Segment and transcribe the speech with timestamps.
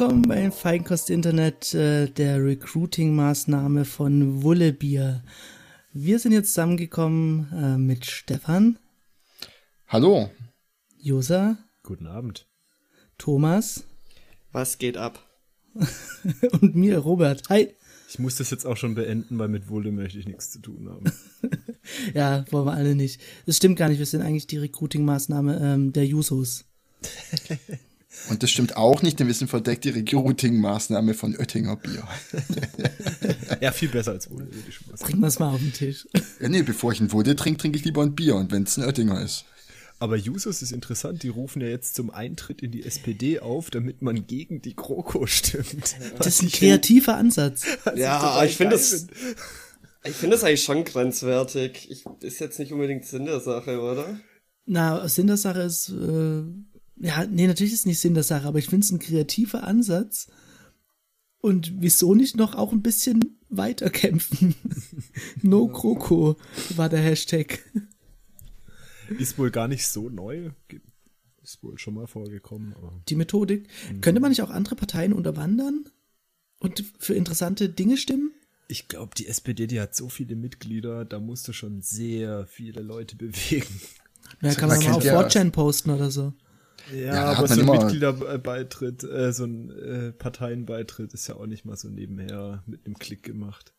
[0.00, 5.22] Willkommen beim Feinkost Internet äh, der Recruiting-Maßnahme von Wullebier.
[5.92, 8.78] Wir sind jetzt zusammengekommen äh, mit Stefan.
[9.88, 10.30] Hallo.
[10.96, 11.58] Josa.
[11.82, 12.48] Guten Abend.
[13.18, 13.84] Thomas.
[14.52, 15.22] Was geht ab?
[16.62, 17.50] Und mir, Robert.
[17.50, 17.76] Hi.
[18.08, 20.88] Ich muss das jetzt auch schon beenden, weil mit Wulle möchte ich nichts zu tun
[20.88, 21.12] haben.
[22.14, 23.20] ja, wollen wir alle nicht.
[23.44, 23.98] Das stimmt gar nicht.
[23.98, 26.64] Wir sind eigentlich die Recruiting-Maßnahme ähm, der Jusos.
[28.28, 32.02] Und das stimmt auch nicht, denn wir sind verdeckt die Recruiting-Maßnahme von Oettinger Bier.
[33.60, 35.20] ja, viel besser als Wulle, würde ich schon mal sagen.
[35.20, 36.08] Wir es mal auf den Tisch.
[36.40, 38.34] Ja, nee, bevor ich ein Wulle trinke, trinke ich lieber ein Bier.
[38.34, 39.44] Und wenn es ein Oettinger ist.
[40.00, 44.00] Aber Jusos ist interessant, die rufen ja jetzt zum Eintritt in die SPD auf, damit
[44.00, 45.94] man gegen die GroKo stimmt.
[46.16, 47.66] Das ist ein kreativer Ansatz.
[47.96, 49.06] Ja, ich finde das,
[50.04, 51.90] ich finde das eigentlich schon grenzwertig.
[51.90, 54.18] Ich, ist jetzt nicht unbedingt Sinn der Sache, oder?
[54.64, 56.44] Na, Sinn der Sache ist, äh,
[57.00, 60.28] ja, nee, natürlich ist nicht Sinn der Sache, aber ich finde es ein kreativer Ansatz.
[61.40, 64.54] Und wieso nicht noch auch ein bisschen weiterkämpfen?
[65.42, 66.36] no GroKo
[66.76, 67.64] war der Hashtag.
[69.18, 70.50] Ist wohl gar nicht so neu.
[71.42, 72.74] Ist wohl schon mal vorgekommen.
[73.08, 73.66] Die Methodik.
[73.90, 74.02] Mhm.
[74.02, 75.86] Könnte man nicht auch andere Parteien unterwandern
[76.58, 78.32] und für interessante Dinge stimmen?
[78.68, 82.82] Ich glaube, die SPD, die hat so viele Mitglieder, da musst du schon sehr viele
[82.82, 83.80] Leute bewegen.
[84.42, 86.34] Ja, kann man, man mal auf ja, 4 posten oder so.
[86.92, 91.64] Ja, ja aber so ein Mitgliederbeitritt, äh, so ein äh, Parteienbeitritt ist ja auch nicht
[91.64, 93.72] mal so nebenher mit einem Klick gemacht.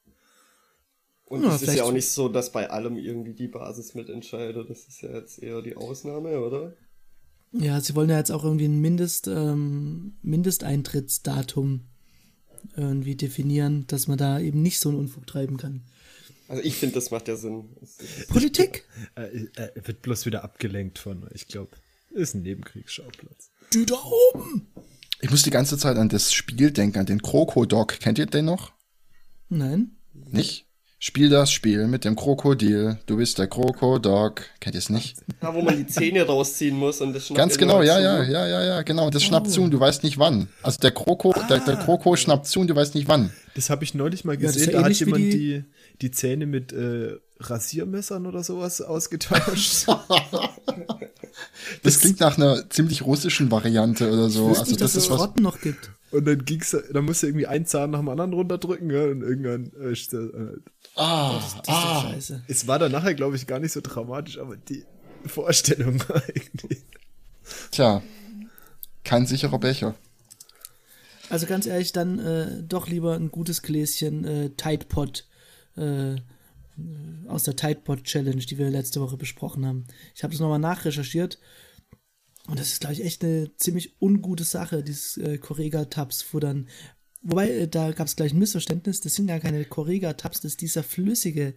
[1.26, 4.70] Und ja, es ist ja auch nicht so, dass bei allem irgendwie die Basis mitentscheidet.
[4.70, 6.74] Das ist ja jetzt eher die Ausnahme, oder?
[7.54, 11.86] Ja, sie wollen ja jetzt auch irgendwie ein Mindest, ähm, Mindesteintrittsdatum
[12.76, 15.84] irgendwie definieren, dass man da eben nicht so einen Unfug treiben kann.
[16.48, 17.70] Also ich finde, das macht ja Sinn.
[18.28, 18.86] Politik?
[19.16, 21.72] Er äh, äh, wird bloß wieder abgelenkt von, ich glaube,
[22.12, 23.52] ist ein Nebenkriegsschauplatz.
[23.74, 23.96] Die da
[24.34, 24.68] oben!
[25.22, 28.00] Ich muss die ganze Zeit an das Spiel denken, an den Krokodok.
[28.00, 28.72] Kennt ihr den noch?
[29.50, 29.98] Nein.
[30.14, 30.68] Nicht?
[31.04, 33.00] Spiel das Spiel mit dem Krokodil.
[33.08, 34.44] Du bist der Krokodok.
[34.60, 35.18] Kennt ihr es nicht?
[35.42, 38.48] Ja, wo man die Zähne rausziehen muss und das schnappt Ganz genau, ja, ja, ja,
[38.48, 39.10] ja, ja, genau.
[39.10, 39.50] Das schnappt oh.
[39.50, 40.48] zu und du weißt nicht wann.
[40.62, 41.48] Also der Kroko, ah.
[41.48, 41.78] der, der.
[41.78, 43.34] Kroko schnappt zu und du weißt nicht wann.
[43.56, 44.74] Das habe ich neulich mal gesehen.
[44.74, 45.64] Ja, da hat jemand die, die,
[46.04, 49.88] die Zähne mit äh, Rasiermessern oder sowas ausgetauscht.
[51.82, 54.50] das, klingt nach einer ziemlich russischen Variante oder so.
[54.50, 55.90] also nicht, das ist was Rotten noch gibt.
[56.12, 59.72] Und dann ging's, dann musste irgendwie ein Zahn nach dem anderen runterdrücken, ja, und irgendwann
[59.80, 60.58] äh, äh,
[60.96, 62.02] Ah, das, das ah.
[62.02, 62.44] scheiße.
[62.48, 64.84] Es war dann nachher, glaube ich, gar nicht so dramatisch, aber die
[65.26, 66.80] Vorstellung eigentlich.
[67.72, 68.02] Tja,
[69.04, 69.96] kein sicherer Becher.
[71.30, 75.26] Also ganz ehrlich, dann äh, doch lieber ein gutes Gläschen äh, Tide Pod
[75.78, 76.16] äh,
[77.28, 79.86] aus der Tide Pod Challenge, die wir letzte Woche besprochen haben.
[80.14, 81.40] Ich habe das nochmal nachrecherchiert
[82.48, 86.68] und das ist, glaube ich, echt eine ziemlich ungute Sache, dieses äh, Correga-Tabs-Futtern.
[87.22, 89.02] Wobei, äh, da gab es gleich ein Missverständnis.
[89.02, 91.54] Das sind ja keine Correga-Tabs, das ist dieser flüssige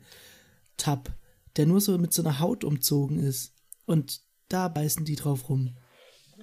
[0.76, 1.10] Tab,
[1.56, 3.52] der nur so mit so einer Haut umzogen ist.
[3.86, 5.76] Und da beißen die drauf rum.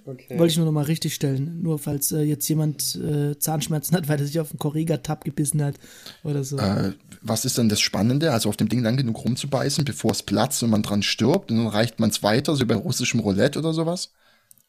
[0.05, 0.39] Okay.
[0.39, 1.61] Wollte ich nur noch mal richtig stellen.
[1.61, 5.61] Nur falls äh, jetzt jemand äh, Zahnschmerzen hat, weil er sich auf einen Correga-Tab gebissen
[5.63, 5.75] hat
[6.23, 6.57] oder so.
[6.57, 8.31] Äh, was ist denn das Spannende?
[8.31, 11.57] Also auf dem Ding lang genug rumzubeißen, bevor es platzt und man dran stirbt und
[11.57, 14.11] dann reicht man es weiter, so bei russischem Roulette oder sowas?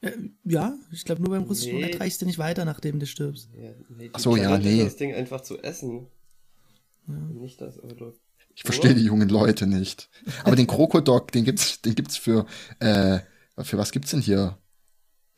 [0.02, 0.12] Äh,
[0.44, 1.84] ja, ich glaube, nur beim russischen nee.
[1.84, 3.48] Roulette reichst du nicht weiter, nachdem du stirbst.
[3.56, 4.84] Ja, nee, Ach so, ja, nee.
[4.84, 6.08] Das Ding einfach zu essen.
[7.08, 7.14] Ja.
[7.14, 8.12] Nicht das, oder?
[8.54, 10.10] Ich verstehe die jungen Leute nicht.
[10.44, 12.46] Aber den Krokodok, den gibt's, den gibt's für,
[12.80, 13.20] äh,
[13.58, 14.58] für was gibt's denn hier?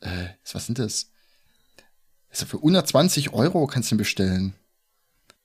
[0.01, 1.11] Äh, was sind das?
[2.29, 4.53] Also für 120 Euro kannst du ihn bestellen.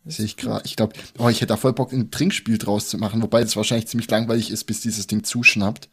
[0.06, 0.64] Sehe ich gerade.
[0.64, 3.54] Ich glaube, oh, ich hätte da voll Bock, ein Trinkspiel draus zu machen, wobei das
[3.54, 5.90] wahrscheinlich ziemlich langweilig ist, bis dieses Ding zuschnappt.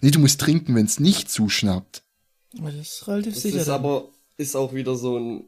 [0.00, 2.02] Nee, du musst trinken, wenn es nicht zuschnappt.
[2.52, 3.60] Das ist relativ das sicher.
[3.60, 5.44] Ist aber ist auch wieder so ein,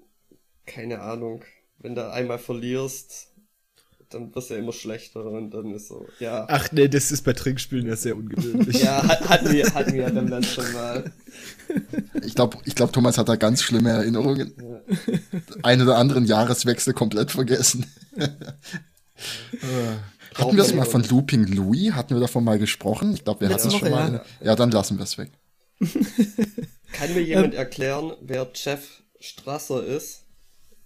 [0.66, 1.44] keine Ahnung,
[1.78, 3.28] wenn du einmal verlierst,
[4.10, 6.44] dann wirst du ja immer schlechter und dann ist so, ja.
[6.48, 8.82] Ach nee, das ist bei Trinkspielen ja sehr ungewöhnlich.
[8.82, 11.12] ja, hatten wir, hatten wir ja dann, dann schon mal.
[12.24, 14.52] Ich glaube, ich glaub, Thomas hat da ganz schlimme Erinnerungen.
[14.58, 14.80] Ja.
[15.62, 17.86] Ein oder anderen Jahreswechsel komplett vergessen.
[20.34, 21.92] Hatten wir es mal von Looping Louis?
[21.92, 23.14] Hatten wir davon mal gesprochen?
[23.14, 24.12] Ich glaube, wir hatten es schon mal.
[24.40, 24.46] Ja.
[24.46, 25.30] ja, dann lassen wir es weg.
[26.92, 30.24] Kann mir jemand ähm, erklären, wer Jeff Strasser ist?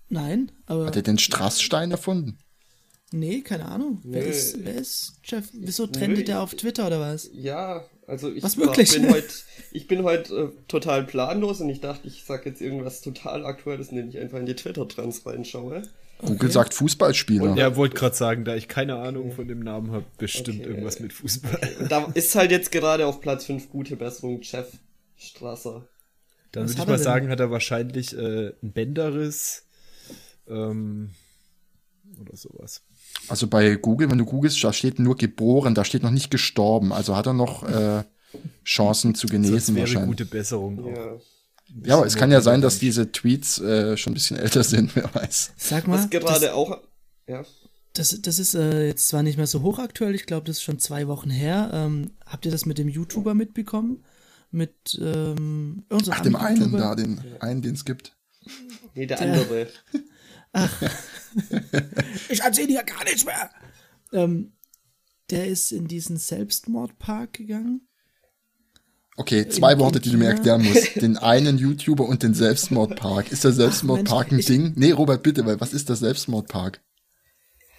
[0.08, 0.86] Nein, aber.
[0.86, 2.38] Hat er den Strassstein erfunden?
[3.12, 4.00] Nee, keine Ahnung.
[4.02, 5.48] Wer ist, wer ist Jeff?
[5.52, 7.30] Wieso trendet er auf Twitter oder was?
[7.32, 8.92] Ja, also ich was wirklich?
[8.92, 9.28] bin heute
[9.70, 13.90] ich bin heute äh, total planlos und ich dachte, ich sag jetzt irgendwas total aktuelles,
[13.90, 15.82] indem ich einfach in die Twitter-Trends reinschaue.
[16.20, 16.50] Google okay.
[16.50, 17.50] sagt Fußballspieler.
[17.50, 20.68] Und er wollte gerade sagen, da ich keine Ahnung von dem Namen habe, bestimmt okay.
[20.68, 21.54] irgendwas mit Fußball.
[21.54, 21.86] Okay.
[21.88, 24.72] Da ist halt jetzt gerade auf Platz 5 gute Besserung Jeff
[25.16, 25.86] Strasser.
[26.54, 29.64] Dann würde ich mal sagen, hat er wahrscheinlich äh, einen Bänderriss
[30.48, 31.10] ähm,
[32.20, 32.82] oder sowas.
[33.28, 36.92] Also bei Google, wenn du googelst, da steht nur geboren, da steht noch nicht gestorben.
[36.92, 38.04] Also hat er noch äh,
[38.64, 40.08] Chancen zu genesen das wäre wahrscheinlich.
[40.08, 40.84] gute Besserung.
[40.84, 40.96] Auch.
[40.96, 41.16] Ja.
[41.82, 44.94] Ja, aber es kann ja sein, dass diese Tweets äh, schon ein bisschen älter sind,
[44.96, 45.52] wer weiß.
[45.56, 45.98] Sag mal.
[45.98, 46.78] Was gerade auch.
[47.26, 47.44] Ja.
[47.94, 50.78] Das, das ist äh, jetzt zwar nicht mehr so hochaktuell, ich glaube, das ist schon
[50.78, 51.70] zwei Wochen her.
[51.72, 54.04] Ähm, habt ihr das mit dem YouTuber mitbekommen?
[54.54, 57.40] Mit ähm, Ach, dem einen da, den ja.
[57.40, 58.16] einen, den es gibt.
[58.94, 59.68] Nee, der, der andere.
[60.52, 60.82] Ach.
[62.28, 63.50] ich erzähle dir gar nichts mehr.
[64.12, 64.52] Ähm,
[65.30, 67.88] der ist in diesen Selbstmordpark gegangen
[69.16, 70.96] Okay, zwei in, Worte, die du mir erklären musst.
[71.00, 73.30] Den einen YouTuber und den Selbstmordpark.
[73.30, 74.72] Ist der Selbstmordpark ein Ding?
[74.76, 76.80] Nee, Robert, bitte, weil was ist der Selbstmordpark?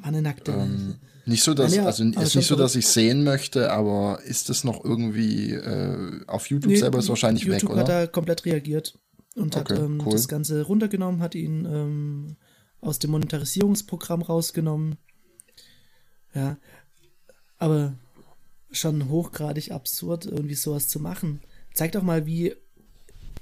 [0.00, 0.52] War eine nackte.
[0.52, 4.48] Ähm, nicht so, dass, ja, also ist nicht so, dass ich sehen möchte, aber ist
[4.48, 7.80] das noch irgendwie äh, auf YouTube nee, selber ist wahrscheinlich YouTube weg, oder?
[7.80, 8.98] hat da komplett reagiert
[9.36, 10.12] und okay, hat ähm, cool.
[10.12, 12.36] das Ganze runtergenommen, hat ihn ähm,
[12.80, 14.96] aus dem Monetarisierungsprogramm rausgenommen.
[16.34, 16.56] Ja,
[17.58, 17.94] aber
[18.72, 21.40] schon hochgradig absurd, irgendwie sowas zu machen.
[21.74, 22.54] Zeigt doch mal, wie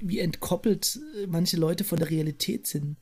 [0.00, 2.96] wie entkoppelt äh, manche Leute von der Realität sind.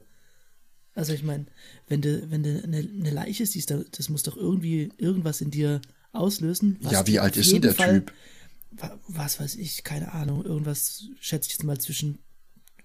[0.97, 1.45] Also ich meine,
[1.89, 5.83] wenn du, wenn du eine, eine Leiche siehst, das muss doch irgendwie irgendwas in dir
[6.13, 6.79] auslösen.
[6.81, 8.13] Ja, wie alt ist denn der Fall, Typ?
[9.07, 10.43] Was weiß ich, keine Ahnung.
[10.45, 12.19] Irgendwas schätze ich jetzt mal zwischen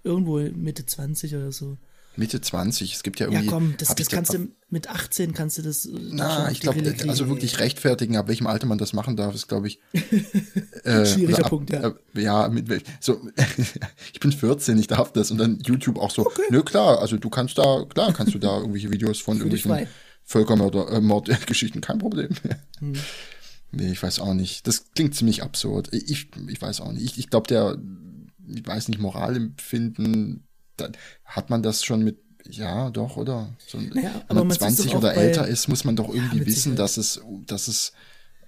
[0.04, 1.78] irgendwo Mitte 20 oder so.
[2.18, 2.94] Mitte 20.
[2.94, 3.46] Es gibt ja irgendwie.
[3.46, 5.86] Ja, komm, das, das kannst du mit 18 kannst du das.
[5.86, 9.48] Äh, Na, ich glaube, also wirklich rechtfertigen, ab welchem Alter man das machen darf, ist,
[9.48, 9.80] glaube ich.
[10.84, 11.88] äh, Schwieriger ab, Punkt, ja.
[11.90, 13.22] Äh, ja, mit, so,
[14.13, 15.31] ich bin 14, ich darf das.
[15.31, 16.42] Und dann YouTube auch so, okay.
[16.50, 19.88] nö, klar, also du kannst da, klar, kannst du da irgendwelche Videos von irgendwelchen
[20.24, 22.30] Völkermörder, äh, kein Problem.
[22.80, 22.94] hm.
[23.74, 24.68] Nee, ich weiß auch nicht.
[24.68, 25.94] Das klingt ziemlich absurd.
[25.94, 27.06] Ich, ich weiß auch nicht.
[27.06, 27.78] Ich, ich glaube, der,
[28.45, 30.44] ich weiß nicht, Moralempfinden
[30.81, 32.19] dann hat man das schon mit,
[32.50, 33.56] ja, doch, oder?
[33.66, 36.97] So, naja, wenn man 20 oder älter ist, muss man doch irgendwie ja, wissen, dass
[36.97, 37.94] es, dass es,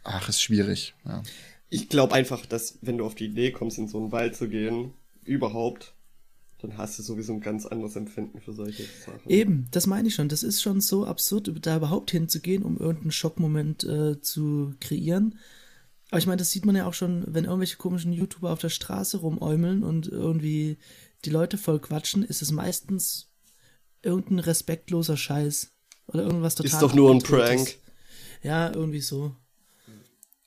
[0.03, 1.23] ach, ist schwierig, ja.
[1.69, 4.47] Ich glaube einfach, dass wenn du auf die Idee kommst, in so einen Wald zu
[4.47, 5.95] gehen, überhaupt,
[6.63, 9.29] dann hast du sowieso ein ganz anderes Empfinden für solche Sachen.
[9.29, 10.29] Eben, das meine ich schon.
[10.29, 15.39] Das ist schon so absurd, da überhaupt hinzugehen, um irgendeinen Schockmoment äh, zu kreieren.
[16.09, 18.69] Aber ich meine, das sieht man ja auch schon, wenn irgendwelche komischen YouTuber auf der
[18.69, 20.77] Straße rumäumeln und irgendwie
[21.25, 23.29] die Leute voll quatschen, ist es meistens
[24.01, 25.71] irgendein respektloser Scheiß.
[26.07, 26.71] Oder irgendwas total.
[26.71, 27.77] Ist doch nur ein Prank.
[28.41, 29.35] Ja, irgendwie so.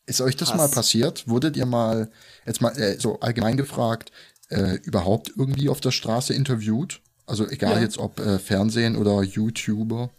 [0.04, 0.58] Ist euch das Hass.
[0.58, 1.26] mal passiert?
[1.28, 2.10] Wurdet ihr mal,
[2.44, 4.12] jetzt mal äh, so allgemein gefragt,
[4.50, 7.00] äh, überhaupt irgendwie auf der Straße interviewt?
[7.26, 7.80] Also egal ja.
[7.80, 10.10] jetzt ob äh, Fernsehen oder YouTuber.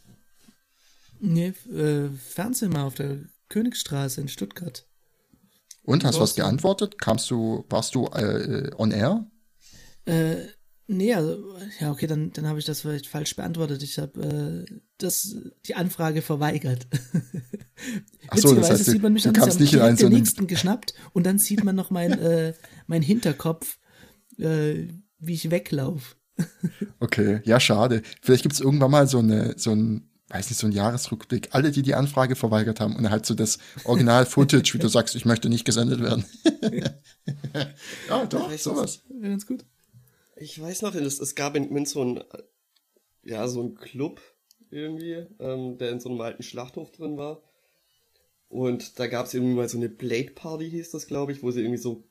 [1.19, 4.85] Nee, äh, Fernsehen mal auf der Königstraße in Stuttgart.
[5.83, 6.99] Und hast du was geantwortet?
[6.99, 9.25] Kamst du, warst du äh, on air?
[10.07, 10.47] Äh,
[10.87, 11.37] nee, also,
[11.81, 13.83] ja, okay, dann, dann habe ich das vielleicht falsch beantwortet.
[13.83, 15.35] Ich habe äh, das,
[15.65, 16.87] die Anfrage verweigert.
[18.29, 20.93] Ach so, das heißt, sieht man mich du, du kamst nicht in so nächsten geschnappt
[21.13, 22.53] und dann sieht man noch mein, äh,
[22.87, 23.77] mein Hinterkopf,
[24.39, 24.87] äh,
[25.19, 26.15] wie ich weglaufe.
[26.99, 28.01] okay, ja, schade.
[28.21, 31.49] Vielleicht gibt es irgendwann mal so eine, so ein, weiß nicht, so ein Jahresrückblick.
[31.51, 35.25] Alle, die die Anfrage verweigert haben und halt so das Original-Footage, wie du sagst, ich
[35.25, 36.23] möchte nicht gesendet werden.
[38.09, 39.01] ja, doch, sowas.
[39.09, 39.65] Ja, ganz gut
[40.39, 42.23] ich weiß noch, es, es gab in Münz so ein,
[43.23, 44.21] ja, so ein Club,
[44.69, 47.41] irgendwie, ähm, der in so einem alten Schlachthof drin war.
[48.49, 51.51] Und da gab es irgendwie mal so eine Blade Party, hieß das, glaube ich, wo
[51.51, 52.03] sie irgendwie so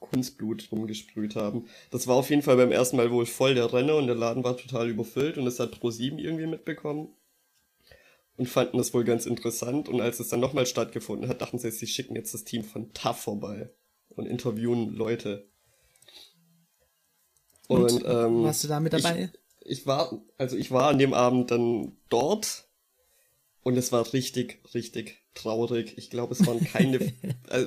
[0.00, 1.66] Kunstblut rumgesprüht haben.
[1.90, 4.44] Das war auf jeden Fall beim ersten Mal wohl voll der Renner und der Laden
[4.44, 7.14] war total überfüllt und das hat Pro7 irgendwie mitbekommen
[8.36, 9.88] und fanden das wohl ganz interessant.
[9.88, 12.92] Und als es dann nochmal stattgefunden hat, dachten sie, sie schicken jetzt das Team von
[12.92, 13.70] TAF vorbei
[14.10, 15.48] und interviewen Leute.
[17.68, 19.30] Und, und ähm, warst du da mit dabei?
[19.60, 22.66] Ich, ich war, also ich war an dem Abend dann dort
[23.62, 25.96] und es war richtig, richtig traurig.
[25.96, 26.96] Ich glaube, es waren keine,
[27.50, 27.66] äh,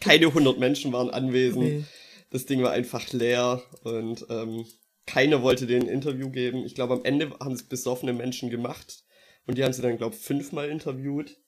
[0.00, 1.64] keine 100 Menschen waren anwesend.
[1.64, 1.84] Nee.
[2.30, 4.64] Das Ding war einfach leer und ähm,
[5.06, 6.64] keiner wollte denen ein Interview geben.
[6.64, 9.04] Ich glaube, am Ende haben es besoffene Menschen gemacht
[9.46, 11.38] und die haben sie dann, glaube ich, fünfmal interviewt,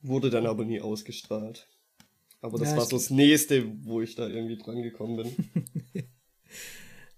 [0.00, 1.68] wurde dann aber nie ausgestrahlt.
[2.40, 6.04] Aber das ja, war so das nächste, wo ich da irgendwie dran gekommen bin.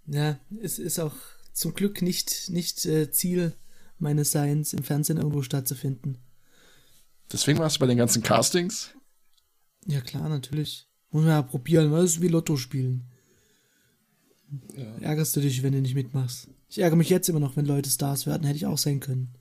[0.07, 1.15] ja, es ist auch
[1.53, 3.55] zum Glück nicht, nicht äh, Ziel
[3.99, 6.19] meines Seins, im Fernsehen irgendwo stattzufinden.
[7.33, 8.91] Deswegen warst du bei den ganzen Castings?
[9.87, 10.89] Ja, klar, natürlich.
[11.11, 13.05] Muss man ja probieren, weil es ist wie Lotto spielen.
[14.77, 14.99] Ja.
[15.01, 16.49] Ärgerst du dich, wenn du nicht mitmachst.
[16.69, 19.35] Ich ärgere mich jetzt immer noch, wenn Leute Stars werden, hätte ich auch sein können.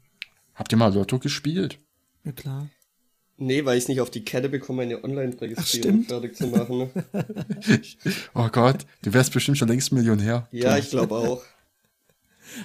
[0.53, 1.79] Habt ihr mal Lotto gespielt?
[2.23, 2.69] Ja, klar.
[3.37, 6.89] Nee, weil ich nicht auf die Kette bekomme, eine Online-Registrierung fertig zu machen.
[8.33, 10.47] oh Gott, du wärst bestimmt schon längst Millionär.
[10.51, 11.43] Ja, ich glaube auch.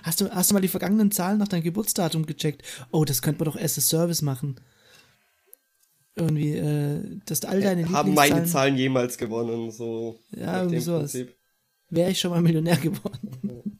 [0.03, 2.63] Hast du, hast du mal die vergangenen Zahlen nach deinem Geburtsdatum gecheckt?
[2.93, 4.61] Oh, das könnte man doch as a Service machen.
[6.15, 10.21] Irgendwie, äh, dass all deine Haben meine Zahlen jemals gewonnen, so.
[10.37, 11.17] Ja, irgendwie sowas.
[11.89, 13.80] Wäre ich schon mal Millionär geworden.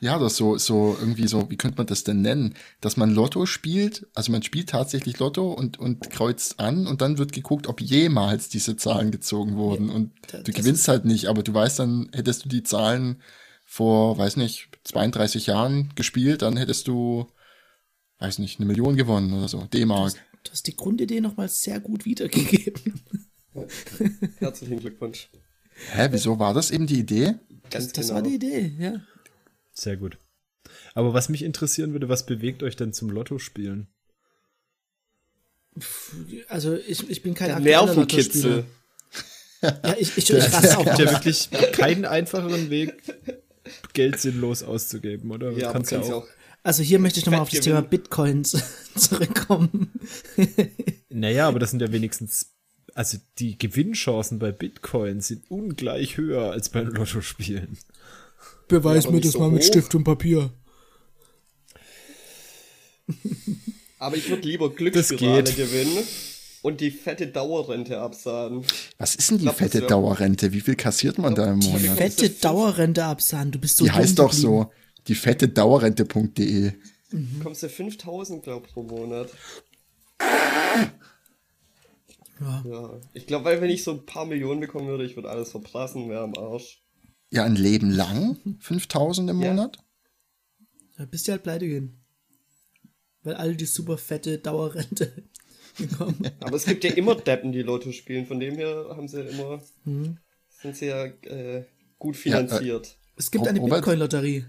[0.00, 2.54] Ja, das so, so irgendwie so, wie könnte man das denn nennen?
[2.80, 7.18] Dass man Lotto spielt, also man spielt tatsächlich Lotto und, und kreuzt an und dann
[7.18, 9.90] wird geguckt, ob jemals diese Zahlen gezogen wurden.
[9.90, 13.22] Und das, du gewinnst halt nicht, aber du weißt dann, hättest du die Zahlen
[13.64, 17.26] vor, weiß nicht, 32 Jahren gespielt, dann hättest du,
[18.18, 20.14] weiß nicht, eine Million gewonnen oder so, D-Mark.
[20.44, 23.00] Du hast die Grundidee nochmal sehr gut wiedergegeben.
[24.38, 25.28] Herzlichen Glückwunsch.
[25.92, 27.34] Hä, wieso war das eben die Idee?
[27.70, 28.16] Ganz das, das genau.
[28.16, 29.00] war die Idee, ja.
[29.80, 30.18] Sehr gut.
[30.92, 33.88] Aber was mich interessieren würde, was bewegt euch denn zum Lotto-Spielen?
[36.48, 38.64] Also ich, ich bin kein Nervenkitzel.
[39.62, 40.86] ja, ich, ich, ich raste auch.
[40.86, 43.02] Es gibt ja wirklich keinen einfacheren Weg,
[43.94, 45.50] Geld sinnlos auszugeben, oder?
[45.52, 46.26] Ja, kannst ja auch.
[46.62, 48.62] Also hier möchte ich nochmal auf das Thema Bitcoins
[48.96, 49.92] zurückkommen.
[51.08, 52.52] naja, aber das sind ja wenigstens,
[52.92, 57.78] also die Gewinnchancen bei Bitcoins sind ungleich höher als beim Lotto-Spielen.
[58.70, 60.50] Beweis ja, mir das so mal mit Stift und Papier.
[63.98, 65.98] Aber ich würde lieber Glücksspirale gewinnen
[66.62, 68.64] und die fette Dauerrente absahen.
[68.98, 70.52] Was ist denn die glaub, fette Dauerrente?
[70.52, 71.82] Wie viel kassiert man da im Monat?
[71.82, 73.50] Die fette Dauerrente absahen.
[73.50, 74.70] Du bist so Die heißt doch so.
[75.08, 76.72] Die fette Dauerrente.de.
[77.10, 77.40] Mhm.
[77.42, 79.30] Kommst du 5000, glaub pro Monat.
[82.40, 82.64] Ja.
[82.64, 83.00] ja.
[83.12, 86.08] Ich glaube, weil wenn ich so ein paar Millionen bekommen würde, ich würde alles verprassen,
[86.08, 86.80] wäre am Arsch.
[87.30, 89.50] Ja, ein Leben lang 5000 im ja.
[89.50, 89.78] Monat?
[90.96, 92.00] Da bist du halt pleite gehen.
[93.22, 95.12] Weil alle die super fette Dauerrente
[95.78, 96.30] bekommen.
[96.40, 98.26] Aber es gibt ja immer Deppen, die Lotto spielen.
[98.26, 100.18] Von dem her haben sie immer, mhm.
[100.60, 101.64] sind sie ja äh,
[101.98, 102.86] gut finanziert.
[102.86, 104.44] Ja, äh, es gibt eine Bitcoin-Lotterie.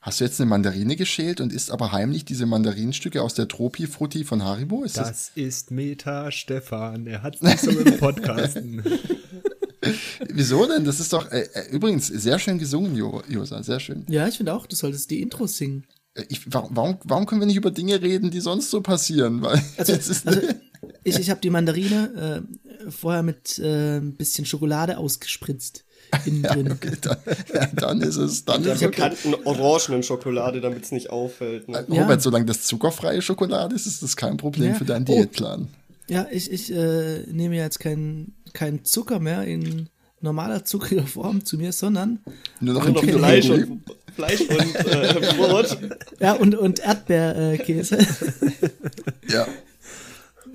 [0.00, 4.24] Hast du jetzt eine Mandarine geschält und isst aber heimlich diese Mandarinenstücke aus der Tropi-Frutti
[4.24, 4.82] von Haribo?
[4.82, 7.06] Ist das, das ist Meta Stefan.
[7.06, 8.82] Er hat es nicht so im Podcasten.
[10.28, 10.84] Wieso denn?
[10.84, 14.04] Das ist doch äh, äh, übrigens sehr schön gesungen, jo Josa, sehr schön.
[14.08, 15.86] Ja, ich finde auch, du solltest die Intros singen.
[16.14, 19.42] Äh, ich, warum, warum können wir nicht über Dinge reden, die sonst so passieren?
[19.42, 20.40] Weil also, also
[21.04, 22.44] ich, ich habe die Mandarine
[22.86, 25.84] äh, vorher mit äh, ein bisschen Schokolade ausgespritzt.
[26.24, 26.66] Innen drin.
[26.66, 27.16] Ja, okay, dann,
[27.54, 28.44] ja, dann, ist es.
[28.44, 31.68] Dann der bekannten orangenen Schokolade, damit es nicht auffällt.
[31.68, 31.86] Ne?
[31.88, 32.20] Robert, ja.
[32.20, 35.14] solange das zuckerfreie Schokolade ist, ist das kein Problem für deinen oh.
[35.14, 35.68] Diätplan.
[36.10, 39.88] Ja, ich, ich äh, nehme jetzt keinen kein Zucker mehr in
[40.20, 42.18] normaler zuckriger Form zu mir, sondern
[42.58, 43.82] nur noch ein noch Fleisch und,
[44.16, 45.78] Fleisch und äh, Brot.
[46.18, 47.98] Ja, und, und Erdbeerkäse.
[49.28, 49.46] ja.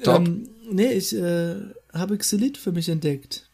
[0.03, 0.27] Top.
[0.27, 1.55] Ähm, nee, ich äh,
[1.93, 3.49] habe Xylit für mich entdeckt.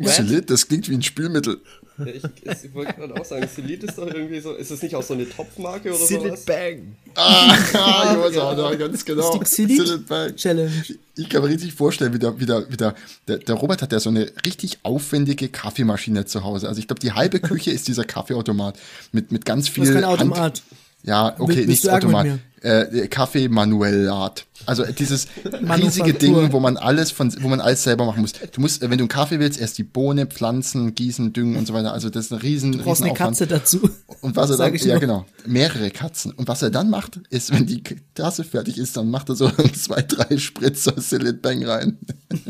[0.00, 1.60] Xylit, das klingt wie ein Spülmittel.
[1.98, 2.22] Ja, ich,
[2.64, 5.14] ich wollte gerade auch sagen, Silit ist doch irgendwie so, ist das nicht auch so
[5.14, 6.20] eine Topfmarke oder so?
[6.20, 6.44] sowas?
[6.44, 6.96] Bang!
[7.14, 9.42] Ah, ja, ja, ja, ganz genau.
[9.44, 10.36] Silit Bang.
[10.36, 10.70] Challenge.
[11.16, 12.94] Ich kann mir richtig vorstellen, wie der, wie der, wie der,
[13.26, 16.68] der, der Robert hat ja so eine richtig aufwendige Kaffeemaschine zu Hause.
[16.68, 18.78] Also ich glaube, die halbe Küche ist dieser Kaffeeautomat
[19.12, 19.84] mit, mit ganz viel.
[19.84, 20.38] Das ist kein Automat.
[20.38, 20.62] Hand
[21.06, 22.26] ja, okay, nicht Automat.
[22.66, 24.46] Äh, Kaffee manuell Art.
[24.64, 28.32] Also dieses riesige Ding, wo man alles von, wo man alles selber machen muss.
[28.32, 31.74] Du musst, wenn du einen Kaffee willst, erst die Bohne pflanzen, gießen, düngen und so
[31.74, 31.92] weiter.
[31.92, 33.88] Also das ist ein riesen, du brauchst eine Katze dazu.
[34.20, 36.32] Und was er dann, ja genau, mehrere Katzen.
[36.32, 37.82] Und was er dann macht, ist, wenn die
[38.14, 41.98] Tasse fertig ist, dann macht er so zwei, drei Spritzer Sillet Bang rein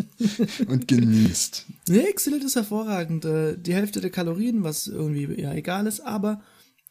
[0.68, 1.66] und genießt.
[1.88, 3.24] Nee, Xylit ist hervorragend.
[3.24, 6.40] Äh, die Hälfte der Kalorien, was irgendwie ja egal ist, aber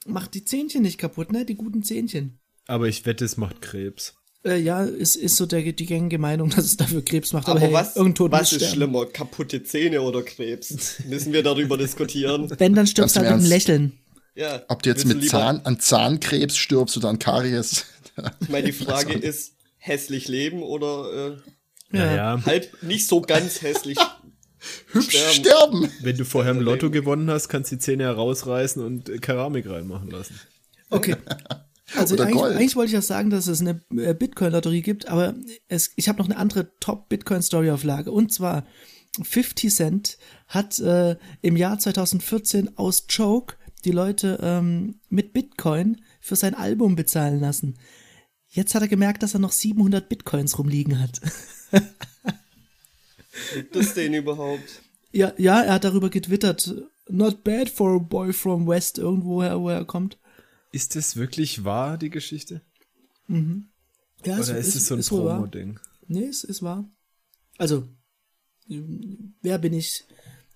[0.05, 1.45] macht die Zähnchen nicht kaputt, ne?
[1.45, 2.39] Die guten Zähnchen.
[2.67, 4.15] Aber ich wette, es macht Krebs.
[4.43, 7.47] Äh, ja, ist, ist so der, die gängige Meinung, dass es dafür Krebs macht.
[7.47, 8.75] Aber, aber hey, was, was ist sterben.
[8.75, 9.05] schlimmer?
[9.07, 10.99] Kaputte Zähne oder Krebs?
[11.07, 12.51] Müssen wir darüber diskutieren?
[12.59, 13.99] Wenn, dann stirbst du halt mit einem Lächeln.
[14.35, 17.85] Ja, Ob du jetzt mit Zahn, an Zahnkrebs stirbst oder an Karies.
[18.41, 21.37] ich meine, die Frage ist, hässlich leben oder
[21.93, 22.43] äh, ja.
[22.45, 23.97] halb nicht so ganz hässlich
[24.91, 25.87] hübsch sterben.
[25.87, 25.91] sterben.
[26.01, 30.11] Wenn du vorher im Lotto gewonnen hast, kannst du die Zähne herausreißen und Keramik reinmachen
[30.11, 30.39] lassen.
[30.89, 31.15] Okay.
[31.93, 35.35] Also eigentlich, eigentlich, wollte ich ja sagen, dass es eine äh, Bitcoin-Lotterie gibt, aber
[35.67, 38.11] es, ich habe noch eine andere Top-Bitcoin-Story auf Lage.
[38.11, 38.65] Und zwar
[39.21, 46.35] 50 Cent hat äh, im Jahr 2014 aus Choke die Leute ähm, mit Bitcoin für
[46.35, 47.77] sein Album bezahlen lassen.
[48.49, 51.21] Jetzt hat er gemerkt, dass er noch 700 Bitcoins rumliegen hat.
[53.73, 54.81] Es den überhaupt?
[55.11, 56.73] Ja, ja, er hat darüber getwittert.
[57.09, 60.17] Not bad for a boy from West, irgendwoher, wo er kommt.
[60.75, 62.59] Ist das wirklich wahr, die Geschichte?
[63.27, 63.69] Mhm.
[64.25, 65.79] Ja, Oder ist, ist es so ein Promo-Ding?
[66.09, 66.83] Nee, es ist wahr.
[67.57, 67.87] Also,
[68.67, 70.03] wer bin ich,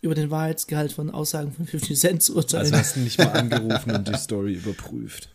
[0.02, 2.66] über den Wahrheitsgehalt von Aussagen von 50 Cent zu urteilen?
[2.66, 5.34] Also hast du nicht mal angerufen und die Story überprüft.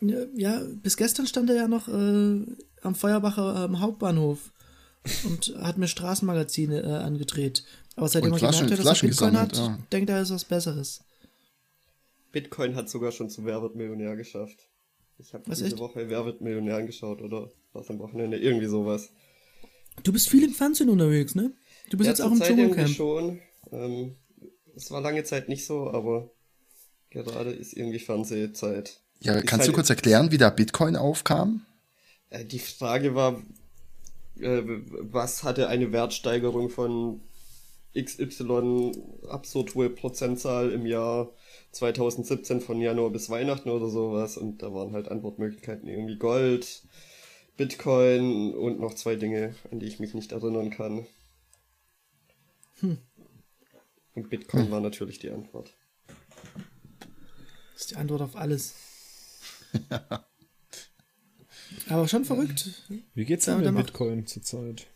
[0.00, 2.46] Ja, bis gestern stand er ja noch äh,
[2.80, 4.54] am Feuerbacher ähm, Hauptbahnhof
[5.24, 7.62] und hat mir Straßenmagazine äh, angedreht.
[7.94, 9.78] Aber seitdem er gemerkt hat, dass er Bitcoin hat, ja.
[9.92, 11.02] denkt er, ist was Besseres.
[12.36, 14.68] Bitcoin hat sogar schon zu Wer wird Millionär geschafft.
[15.16, 15.78] Ich habe diese echt?
[15.78, 19.08] Woche Wer wird Millionär angeschaut oder was am Wochenende, irgendwie sowas.
[20.02, 21.54] Du bist viel im Fernsehen unterwegs, ne?
[21.88, 22.90] Du bist ja, jetzt auch im Dschungelcamp.
[22.90, 23.40] schon.
[23.72, 24.16] Ähm,
[24.74, 26.30] es war lange Zeit nicht so, aber
[27.08, 29.00] gerade ist irgendwie Fernsehzeit.
[29.20, 31.64] Ja, kannst halt du kurz erklären, wie da Bitcoin aufkam?
[32.28, 33.42] Äh, die Frage war,
[34.40, 37.22] äh, was hatte eine Wertsteigerung von
[37.98, 38.92] XY
[39.30, 41.30] absurd hohe Prozentzahl im Jahr
[41.76, 46.82] 2017 von Januar bis Weihnachten oder sowas und da waren halt Antwortmöglichkeiten irgendwie Gold,
[47.56, 51.06] Bitcoin und noch zwei Dinge, an die ich mich nicht erinnern kann.
[52.80, 52.98] Hm.
[54.14, 54.70] Und Bitcoin hm.
[54.70, 55.74] war natürlich die Antwort.
[57.74, 58.74] Das ist die Antwort auf alles.
[61.88, 62.70] Aber schon verrückt.
[63.14, 64.86] Wie geht's denn mit Bitcoin zurzeit?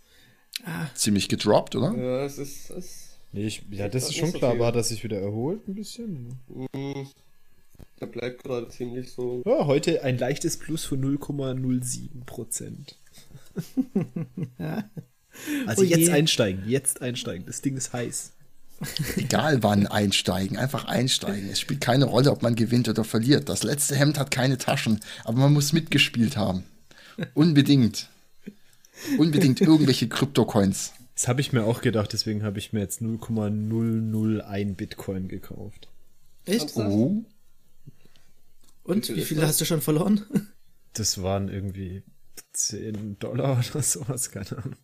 [0.65, 0.87] Ah.
[0.95, 1.95] Ziemlich gedroppt, oder?
[1.95, 5.21] Ja, es ist, es Nee, ich, ja, das ist schon klar, aber dass sich wieder
[5.21, 6.39] erholt ein bisschen.
[6.49, 7.09] Mhm.
[8.01, 9.43] Der bleibt gerade ziemlich so.
[9.45, 12.97] Ja, heute ein leichtes Plus von 0,07 Prozent.
[15.67, 16.11] Also oh jetzt je.
[16.11, 17.47] einsteigen, jetzt einsteigen.
[17.47, 18.33] Das Ding ist heiß.
[19.17, 21.51] Egal wann einsteigen, einfach einsteigen.
[21.51, 23.49] Es spielt keine Rolle, ob man gewinnt oder verliert.
[23.49, 26.65] Das letzte Hemd hat keine Taschen, aber man muss mitgespielt haben.
[27.35, 28.09] Unbedingt.
[29.19, 30.93] Unbedingt irgendwelche Kryptocoins.
[31.21, 35.91] Das habe ich mir auch gedacht, deswegen habe ich mir jetzt 0,001 Bitcoin gekauft.
[36.47, 36.75] Echt?
[36.77, 37.23] Oh.
[38.85, 40.25] Und wie viele hast du schon verloren?
[40.95, 42.03] Das waren irgendwie
[42.53, 44.77] 10 Dollar oder sowas, keine Ahnung.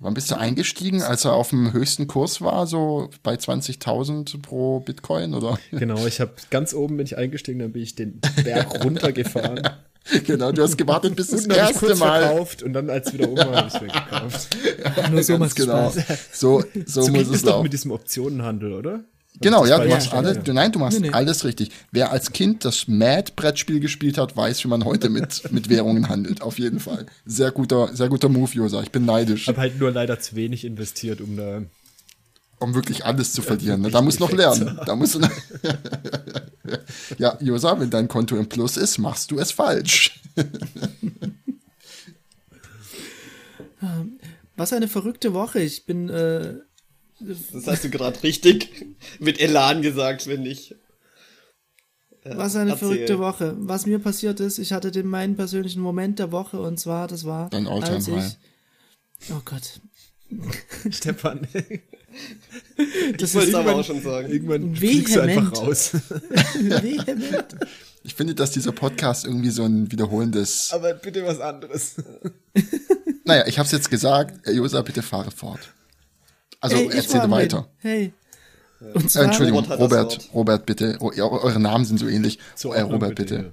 [0.00, 4.80] Wann bist du eingestiegen, als er auf dem höchsten Kurs war, so bei 20.000 pro
[4.80, 5.58] Bitcoin, oder?
[5.70, 9.62] Genau, ich habe ganz oben bin ich eingestiegen, dann bin ich den Berg runtergefahren.
[10.24, 12.22] Genau, du hast gewartet bis das erste Mal.
[12.22, 14.56] verkauft und dann als wieder um war, habe ich es gekauft.
[14.96, 15.90] Ja, Nur so macht genau.
[15.90, 16.04] Spaß.
[16.32, 19.04] So, so, so muss es doch mit diesem Optionenhandel, oder?
[19.40, 21.12] Genau, ja, du machst alles, du, nein, du machst nee, nee.
[21.12, 21.70] alles richtig.
[21.92, 26.40] Wer als Kind das Mad-Brettspiel gespielt hat, weiß, wie man heute mit, mit Währungen handelt.
[26.42, 27.06] Auf jeden Fall.
[27.26, 28.82] Sehr guter, sehr guter Move, Josa.
[28.82, 29.42] Ich bin neidisch.
[29.42, 31.62] Ich habe halt nur leider zu wenig investiert, um da
[32.58, 33.84] um wirklich alles zu verlieren.
[33.84, 34.80] Ja, da muss noch lernen.
[34.86, 35.30] Da musst du noch
[37.18, 40.20] ja, Josa, wenn dein Konto im Plus ist, machst du es falsch.
[44.56, 45.60] Was eine verrückte Woche.
[45.60, 46.08] Ich bin.
[46.08, 46.54] Äh,
[47.20, 48.86] das hast du gerade richtig
[49.20, 50.74] mit Elan gesagt, finde ich.
[52.24, 52.88] Äh, Was eine erzähl.
[52.88, 53.54] verrückte Woche.
[53.58, 57.24] Was mir passiert ist, ich hatte den meinen persönlichen Moment der Woche und zwar, das
[57.24, 57.48] war.
[57.50, 58.36] Dein als ich,
[59.30, 59.80] Oh Gott.
[60.90, 61.46] Stefan.
[63.18, 64.30] das wollte ich aber auch schon sagen.
[64.30, 65.92] Irgendwann fliegst du einfach raus.
[66.54, 67.56] Vehement.
[68.02, 70.70] Ich finde, dass dieser Podcast irgendwie so ein wiederholendes.
[70.72, 71.96] Aber bitte was anderes.
[73.24, 74.48] naja, ich habe es jetzt gesagt.
[74.48, 75.72] Josa, bitte fahre fort.
[76.60, 77.68] Also hey, erzähle weiter.
[77.78, 78.12] Hey.
[78.94, 80.98] Und zwar, äh, Entschuldigung, Robert, Robert, Robert, bitte.
[81.00, 82.38] Oh, eure Namen sind so ähnlich.
[82.54, 83.36] So, äh, Robert, bitte.
[83.36, 83.52] bitte.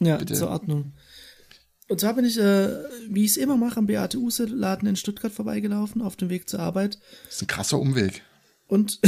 [0.00, 0.34] Ja, Bitte.
[0.34, 0.92] zur Ordnung.
[1.90, 4.94] Und zwar bin ich, äh, wie ich es immer mache, am Beate Use Laden in
[4.94, 7.00] Stuttgart vorbeigelaufen, auf dem Weg zur Arbeit.
[7.24, 8.22] Das ist ein krasser Umweg.
[8.68, 9.00] Und,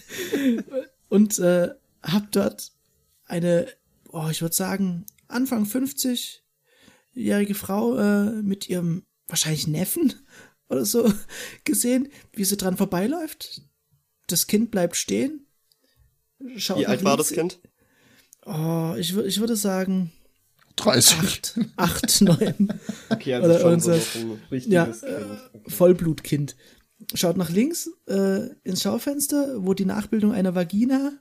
[1.10, 1.68] und äh,
[2.02, 2.72] hab dort
[3.26, 3.66] eine,
[4.08, 10.14] oh, ich würde sagen, Anfang 50-jährige Frau äh, mit ihrem wahrscheinlich Neffen
[10.70, 11.12] oder so
[11.64, 13.60] gesehen, wie sie dran vorbeiläuft.
[14.28, 15.46] Das Kind bleibt stehen.
[16.56, 17.60] Schaut Wie alt war das Kind?
[18.46, 20.10] Oh, ich, ich würde sagen
[20.76, 21.18] 30.
[21.18, 22.68] acht, acht, neun.
[23.10, 24.14] Okay, Oder also schon so irgendwas.
[24.14, 25.72] noch ein richtiges Ja, Kind.
[25.72, 26.56] Vollblutkind.
[27.14, 31.12] Schaut nach links äh, ins Schaufenster, wo die Nachbildung einer Vagina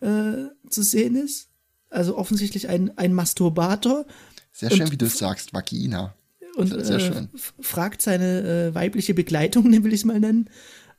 [0.00, 1.48] äh, zu sehen ist.
[1.90, 4.06] Also offensichtlich ein, ein Masturbator
[4.52, 6.14] Sehr schön, wie du es sagst, Vagina.
[6.56, 7.28] und Sehr äh, schön.
[7.60, 10.48] fragt seine äh, weibliche Begleitung, will ich es mal nennen,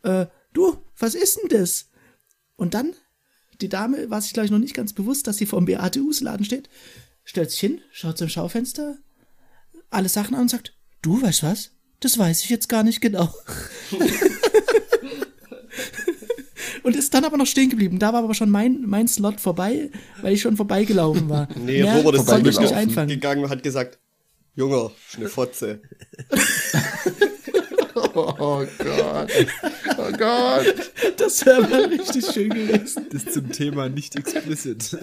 [0.04, 1.90] äh, du, was ist denn das?
[2.56, 2.94] Und dann,
[3.62, 6.46] die Dame war sich, glaube ich, noch nicht ganz bewusst, dass sie vor dem Beate-Us-Laden
[6.46, 6.70] steht,
[7.28, 8.98] stellt sich hin, schaut zum Schaufenster,
[9.90, 11.72] alle Sachen an und sagt, du, weißt was?
[12.00, 13.34] Das weiß ich jetzt gar nicht genau.
[16.84, 18.00] und ist dann aber noch stehen geblieben.
[18.00, 21.48] Da war aber schon mein, mein Slot vorbei, weil ich schon vorbeigelaufen war.
[21.56, 23.10] Nee, Mehr Robert ist dann nicht einfangen.
[23.10, 24.00] gegangen und hat gesagt,
[24.56, 25.82] Junge, eine Fotze.
[28.20, 29.30] Oh Gott.
[29.98, 30.92] Oh Gott.
[31.18, 33.06] Das wäre mal richtig schön gewesen.
[33.12, 34.98] Das zum Thema nicht explicit.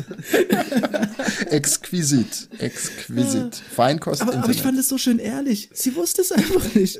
[1.51, 2.49] Exquisit.
[2.59, 3.57] Exquisit.
[3.57, 5.71] Feinkost Aber, aber ich fand es so schön ehrlich.
[5.73, 6.99] Sie wusste es einfach nicht.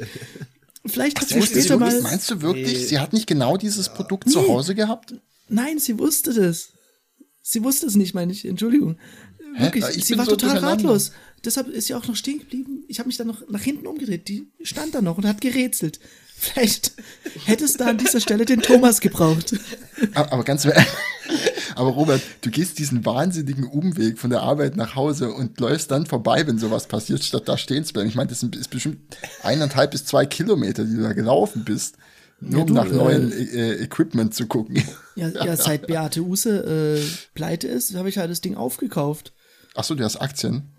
[0.87, 2.01] Vielleicht hat Sie später wirklich, mal.
[2.03, 4.49] meinst du wirklich, sie hat nicht genau dieses Produkt zu Nee.
[4.49, 5.15] Hause gehabt?
[5.49, 6.69] Nein, sie wusste das.
[7.43, 8.45] Sie wusste es nicht, meine ich.
[8.45, 8.99] Entschuldigung.
[9.59, 11.13] Wirklich, Ja, ich sie bin war so total ratlos.
[11.45, 12.85] Deshalb ist sie auch noch stehen geblieben.
[12.89, 14.29] Ich habe mich dann noch nach hinten umgedreht.
[14.29, 16.01] Die stand da noch und hat gerätselt.
[16.37, 16.93] Vielleicht
[17.45, 19.55] hätte es da an dieser Stelle den Thomas gebraucht.
[20.15, 20.85] Aber, aber ganz ehrlich,
[21.77, 26.07] aber Robert, du gehst diesen wahnsinnigen Umweg von der Arbeit nach Hause und läufst dann
[26.07, 28.09] vorbei, wenn sowas passiert, statt da stehen zu bleiben.
[28.09, 28.99] Ich meine, das sind- ist bestimmt
[29.43, 31.97] eineinhalb bis zwei Kilometer, die du da gelaufen bist,
[32.41, 34.83] nur Ja, um du, nach äh, neuen äh, Equipment zu gucken.
[35.15, 37.01] Ja, ja seit Beate Use äh,
[37.35, 39.33] pleite ist, habe ich halt das Ding aufgekauft.
[39.77, 40.74] Ach so, du hast Aktien.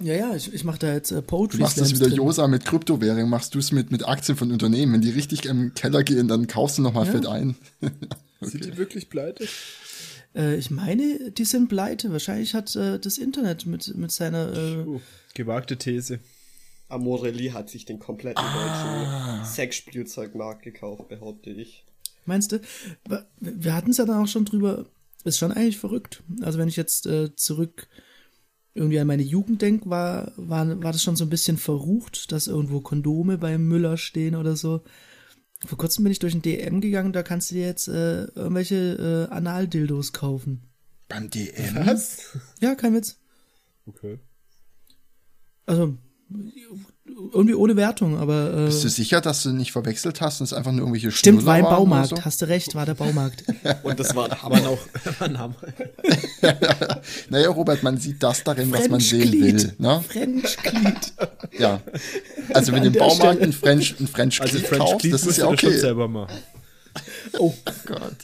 [0.00, 2.16] Ja, ja, ich, ich mache da jetzt äh, Poetry Du machst das wieder drin.
[2.16, 4.92] Josa mit Kryptowährung, machst du es mit, mit Aktien von Unternehmen.
[4.92, 7.12] Wenn die richtig im Keller gehen, dann kaufst du nochmal Ja.
[7.12, 7.56] fett ein.
[8.40, 9.46] Sind die wirklich pleite?
[10.34, 12.12] Äh, ich meine, die sind pleite.
[12.12, 14.52] Wahrscheinlich hat äh, das Internet mit, mit seiner.
[14.56, 15.00] Äh, Oh,
[15.34, 16.20] gewagte These.
[16.88, 21.84] Amorelli hat sich den kompletten deutschen Sexspielzeugmarkt gekauft, behaupte ich.
[22.24, 22.60] meinst du?
[23.08, 24.86] Wir- Wir hatten es ja dann auch schon drüber.
[25.24, 26.22] Ist schon eigentlich verrückt.
[26.42, 27.88] Also, wenn ich jetzt äh, zurück
[28.78, 32.46] irgendwie an meine Jugend denke, war, war, war das schon so ein bisschen verrucht, dass
[32.46, 34.82] irgendwo Kondome beim Müller stehen oder so.
[35.66, 39.28] Vor kurzem bin ich durch ein DM gegangen, da kannst du dir jetzt äh, irgendwelche
[39.28, 40.62] äh, Analdildos kaufen.
[41.08, 41.74] Beim DM?
[41.86, 42.38] Was?
[42.60, 43.18] Ja, kein Witz.
[43.86, 44.20] Okay.
[45.66, 45.98] Also,
[47.32, 48.52] irgendwie ohne Wertung, aber.
[48.52, 51.46] Äh, Bist du sicher, dass du nicht verwechselt hast und es einfach nur irgendwelche Stimmt,
[51.46, 52.08] war im Schnuller waren oder Baumarkt.
[52.10, 52.24] so?
[52.24, 53.44] Hast du recht, war der Baumarkt.
[53.82, 54.78] Und das war Aber noch?
[57.30, 59.42] Naja, Robert, man sieht das darin, was man sehen Glied.
[59.42, 59.74] will.
[59.78, 60.04] Ne?
[60.08, 61.12] French Glied.
[61.58, 61.80] Ja.
[62.54, 65.38] Also wenn du im Baumarkt ein French, ein French Also Glied French kaufst, das ist
[65.38, 65.78] ja du schon okay.
[65.78, 66.34] selber machen.
[67.38, 67.54] Oh,
[67.86, 68.16] Gott.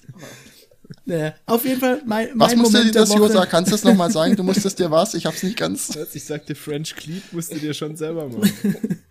[1.06, 1.34] Naja.
[1.46, 3.14] Auf jeden Fall, mein, Was mein musste dir das.
[3.14, 3.44] Josa?
[3.46, 4.36] Kannst du das nochmal sagen?
[4.36, 5.14] Du musstest dir was?
[5.14, 6.14] Ich hab's nicht ganz Was?
[6.14, 8.50] Ich sagte, French Cleat musst du dir schon selber machen.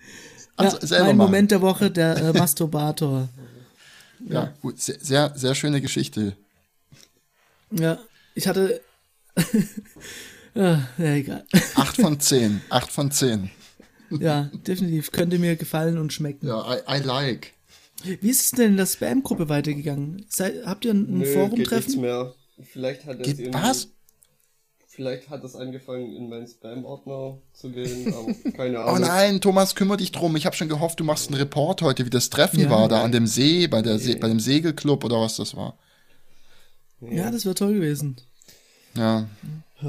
[0.56, 1.28] also, ja, selber mein machen.
[1.28, 3.30] Moment der Woche, der äh, Masturbator.
[4.26, 4.80] Ja, gut.
[4.80, 6.38] Sehr, sehr, sehr schöne Geschichte.
[7.72, 7.98] Ja,
[8.36, 8.80] ich hatte.
[10.56, 11.46] ja, ja, egal.
[11.76, 12.62] Acht von zehn.
[12.70, 13.52] Acht von zehn.
[14.10, 15.12] Ja, definitiv.
[15.12, 16.48] Könnte mir gefallen und schmecken.
[16.48, 17.52] Ja, I, I like.
[18.04, 20.26] Wie ist es denn in der Spam-Gruppe weitergegangen?
[20.30, 22.02] Sei, habt ihr ein, Nö, geht nichts Forum-Treffen?
[22.02, 22.34] mehr.
[22.62, 23.88] Vielleicht hat es was?
[24.88, 29.02] Vielleicht hat es angefangen, in meinen Spam-Ordner zu gehen, aber keine Oh Ahnung.
[29.02, 30.36] nein, Thomas, kümmere dich drum.
[30.36, 32.70] Ich habe schon gehofft, du machst einen Report heute, wie das Treffen Ja.
[32.70, 35.78] war, da an dem See, bei, der See, bei dem Segelclub oder was das war.
[37.02, 38.18] Ja, das wäre toll gewesen.
[38.96, 39.28] Ja.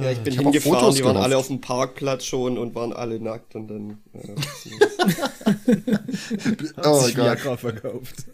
[0.01, 1.25] Ja, ich bin Ich hingefahren, Fotos die waren gehofft.
[1.27, 3.99] alle auf dem Parkplatz schon und waren alle nackt und dann.
[4.13, 4.35] Äh,
[6.85, 7.25] Oh sich Gott.
[7.25, 8.25] Viagra verkauft.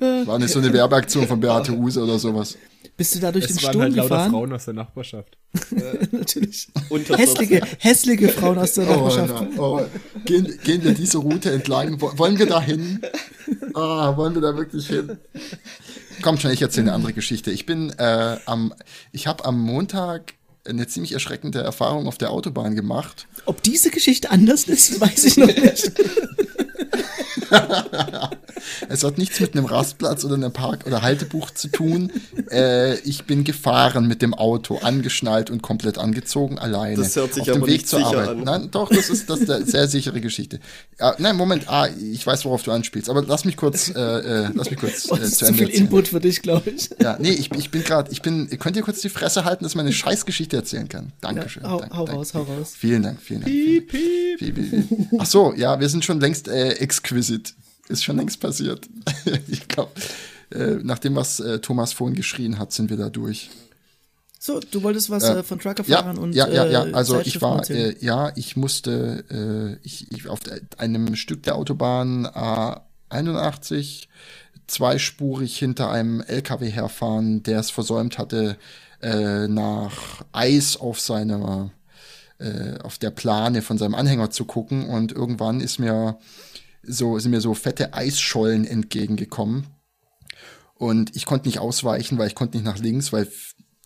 [0.00, 2.56] War nicht so eine Werbeaktion von Beate Use oder sowas.
[2.96, 4.30] Bist du da durch den Es waren Sturm halt lauter gefahren?
[4.30, 5.38] Frauen aus der Nachbarschaft.
[6.12, 6.68] Natürlich.
[7.16, 9.34] Hässliche, hässliche Frauen aus der Oh, Nachbarschaft.
[9.56, 9.80] na, oh.
[10.24, 12.00] Gehen, gehen wir diese Route entlang?
[12.00, 13.00] Wo- Wollen wir da hin?
[13.74, 15.16] Ah, wollen wir da wirklich hin?
[16.22, 17.50] Kommt schon, ich erzähle eine andere Geschichte.
[17.50, 18.72] Ich bin äh, am,
[19.10, 23.26] ich habe am Montag eine ziemlich erschreckende Erfahrung auf der Autobahn gemacht.
[23.46, 25.92] Ob diese Geschichte anders ist, weiß ich noch nicht.
[28.88, 32.10] es hat nichts mit einem Rastplatz oder einem Park- oder Haltebuch zu tun.
[32.50, 36.96] Äh, ich bin gefahren mit dem Auto, angeschnallt und komplett angezogen, alleine.
[36.96, 38.28] Das hört sich auf dem aber Weg nicht zur sicher Arbeit.
[38.28, 38.42] an.
[38.44, 40.60] Nein, doch, das ist das ist eine sehr sichere Geschichte.
[40.98, 44.48] Ja, nein, Moment, ah, ich weiß, worauf du anspielst, aber lass mich kurz, äh, äh,
[44.54, 45.84] lass mich kurz Oh, äh, das ist zu zu Ende viel erzählen.
[45.86, 46.90] Input für dich, glaube ich.
[47.00, 49.72] Ja, nee, ich, ich bin gerade, ich bin, könnt ihr kurz die Fresse halten, dass
[49.72, 51.12] ich meine Scheißgeschichte erzählen kann?
[51.20, 51.62] Dankeschön.
[51.62, 52.18] Ja, hau- danke, hau danke.
[52.18, 52.72] raus, hau raus.
[52.76, 53.52] Vielen Dank, vielen Dank.
[53.52, 54.38] Piep, piep.
[54.38, 55.08] Piep, piep, piep.
[55.18, 57.41] Ach so, ja, wir sind schon längst äh, exquisit.
[57.88, 58.88] Ist schon längst passiert.
[59.48, 59.92] ich glaube,
[60.50, 63.50] äh, nach dem, was äh, Thomas vorhin geschrien hat, sind wir da durch.
[64.38, 66.86] So, du wolltest was Äh, äh, von Ja, Truckerfahrern und ja, ja, ja.
[66.86, 70.40] äh, Also ich war, äh, ja, ich musste, ich, ich auf
[70.78, 74.08] einem Stück der Autobahn A81
[74.66, 78.56] zweispurig hinter einem LKW herfahren, der es versäumt hatte,
[79.00, 81.70] nach Eis auf seiner,
[82.82, 86.18] auf der Plane von seinem Anhänger zu gucken und irgendwann ist mir
[86.82, 89.66] so, sind mir so fette Eisschollen entgegengekommen.
[90.74, 93.28] Und ich konnte nicht ausweichen, weil ich konnte nicht nach links, weil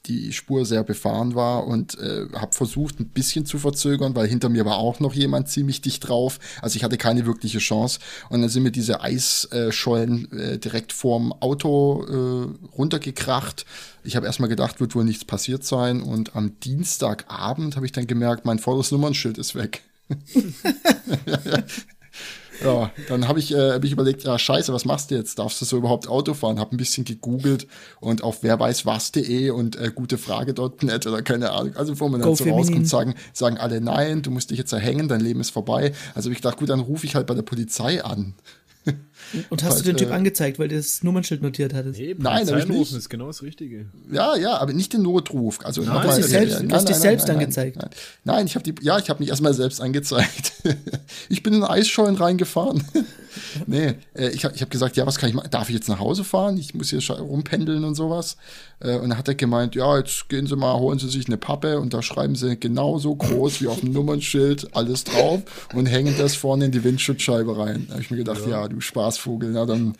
[0.06, 4.48] die Spur sehr befahren war und äh, habe versucht, ein bisschen zu verzögern, weil hinter
[4.48, 6.38] mir war auch noch jemand ziemlich dicht drauf.
[6.62, 7.98] Also ich hatte keine wirkliche Chance.
[8.30, 13.66] Und dann sind mir diese Eisschollen äh, direkt vorm Auto äh, runtergekracht.
[14.04, 16.00] Ich habe erstmal gedacht, wird wohl nichts passiert sein.
[16.00, 19.82] Und am Dienstagabend habe ich dann gemerkt, mein volles Nummernschild ist weg.
[22.64, 25.38] Ja, dann habe ich, äh, hab ich überlegt, ja scheiße, was machst du jetzt?
[25.38, 26.58] Darfst du so überhaupt Auto fahren?
[26.58, 27.66] Hab ein bisschen gegoogelt
[28.00, 31.76] und auf wer weiß was.de und äh, gute Frage.net oder keine Ahnung.
[31.76, 32.64] Also wo man Go dann so Feminin.
[32.64, 35.92] rauskommt, sagen, sagen alle nein, du musst dich jetzt erhängen, dein Leben ist vorbei.
[36.14, 38.34] Also hab ich gedacht, gut, dann rufe ich halt bei der Polizei an.
[39.50, 41.98] Und hast du Halt, den Typ äh, angezeigt, weil du das Nummernschild notiert hattest?
[41.98, 42.92] Nee, Nein, hab ich nicht.
[42.92, 43.86] ist genau das Richtige.
[44.10, 45.58] Ja, ja, aber nicht den Notruf.
[45.64, 47.76] Also Nein, nochmal- du hast dich selbst- Nein, du hast dich nein, selbst nein, angezeigt.
[47.76, 47.90] Nein,
[48.24, 50.52] nein ich habe die, ja, ich habe mich erstmal selbst angezeigt.
[51.28, 52.84] ich bin in Eisschollen reingefahren.
[53.66, 55.50] nee, äh, ich habe ich hab gesagt, ja, was kann ich machen?
[55.50, 56.58] Darf ich jetzt nach Hause fahren?
[56.58, 58.36] Ich muss hier rumpendeln und sowas.
[58.80, 61.36] Äh, und dann hat er gemeint, ja, jetzt gehen Sie mal, holen Sie sich eine
[61.36, 65.42] Pappe und da schreiben Sie genauso groß wie auf dem Nummernschild alles drauf
[65.74, 67.84] und hängen das vorne in die Windschutzscheibe rein.
[67.86, 69.94] Da habe ich mir gedacht, ja, du Spaßvogel, na dann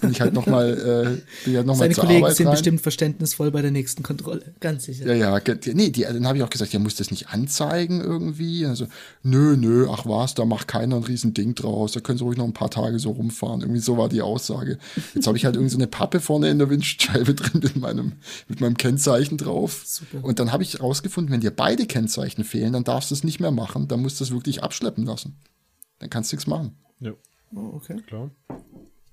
[0.00, 2.54] bin ich halt nochmal, äh, bin halt noch mal zur Kollegen Arbeit sind rein.
[2.54, 4.54] bestimmt verständnisvoll bei der nächsten Kontrolle.
[4.60, 5.06] Ganz sicher.
[5.06, 8.66] Ja, ja, nee, die, dann habe ich auch gesagt, ja, muss das nicht anzeigen irgendwie?
[8.66, 8.86] Also,
[9.22, 12.38] nö, nö, ach was, da macht keiner ein riesen Ding draus, da können sie ruhig
[12.38, 13.60] noch ein paar Tage so rumfahren.
[13.62, 14.78] Irgendwie so war die Aussage.
[15.14, 18.12] Jetzt habe ich halt irgendwie so eine Pappe vorne in der Windscheibe drin mit meinem,
[18.48, 19.82] mit meinem Kennzeichen drauf.
[19.84, 20.24] Super.
[20.24, 23.40] Und dann habe ich rausgefunden, wenn dir beide Kennzeichen fehlen, dann darfst du es nicht
[23.40, 25.36] mehr machen, dann musst du es wirklich abschleppen lassen.
[25.98, 26.76] Dann kannst du nichts machen.
[27.00, 27.12] Ja,
[27.54, 27.96] Oh, okay.
[28.06, 28.30] klar.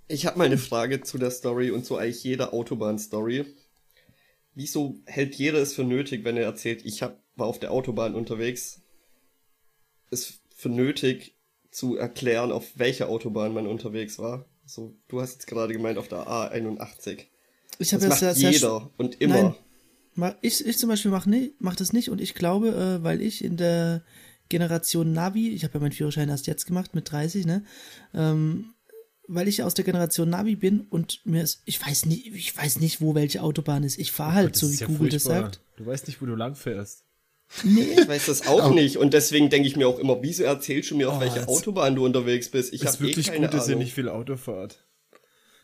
[0.07, 3.45] Ich habe mal eine Frage zu der Story und zu eigentlich jeder Autobahn-Story.
[4.55, 8.13] Wieso hält jeder es für nötig, wenn er erzählt, ich hab, war auf der Autobahn
[8.15, 8.81] unterwegs,
[10.11, 11.32] es für nötig
[11.73, 14.45] zu erklären, auf welcher Autobahn man unterwegs war?
[14.65, 17.25] So, du hast jetzt gerade gemeint, auf der A81.
[17.79, 19.55] Ich Das habe ja macht sehr, sehr jeder und immer.
[20.15, 20.35] Nein.
[20.41, 23.57] Ich, ich zum Beispiel mache mach das nicht und ich glaube, äh, weil ich in
[23.57, 24.03] der
[24.49, 27.63] Generation Navi, ich habe ja meinen Führerschein erst jetzt gemacht mit 30, ne?
[28.13, 28.73] Ähm,
[29.27, 32.79] weil ich aus der Generation Navi bin und mir ist, ich weiß nicht, ich weiß
[32.79, 33.97] nicht, wo welche Autobahn ist.
[33.97, 35.43] Ich fahre halt Das so, wie ja Google das furchtbar.
[35.45, 35.61] sagt.
[35.77, 37.05] Du weißt nicht, wo du lang fährst.
[37.63, 40.97] Ich weiß das auch nicht und deswegen denke ich mir auch immer, wieso erzählst du
[40.97, 42.73] mir, auf Oh, welcher Autobahn du unterwegs bist?
[42.73, 43.83] Ich habe eh wirklich keine gut, dass ihr Ahnung.
[43.83, 44.79] nicht viel Auto fahrt.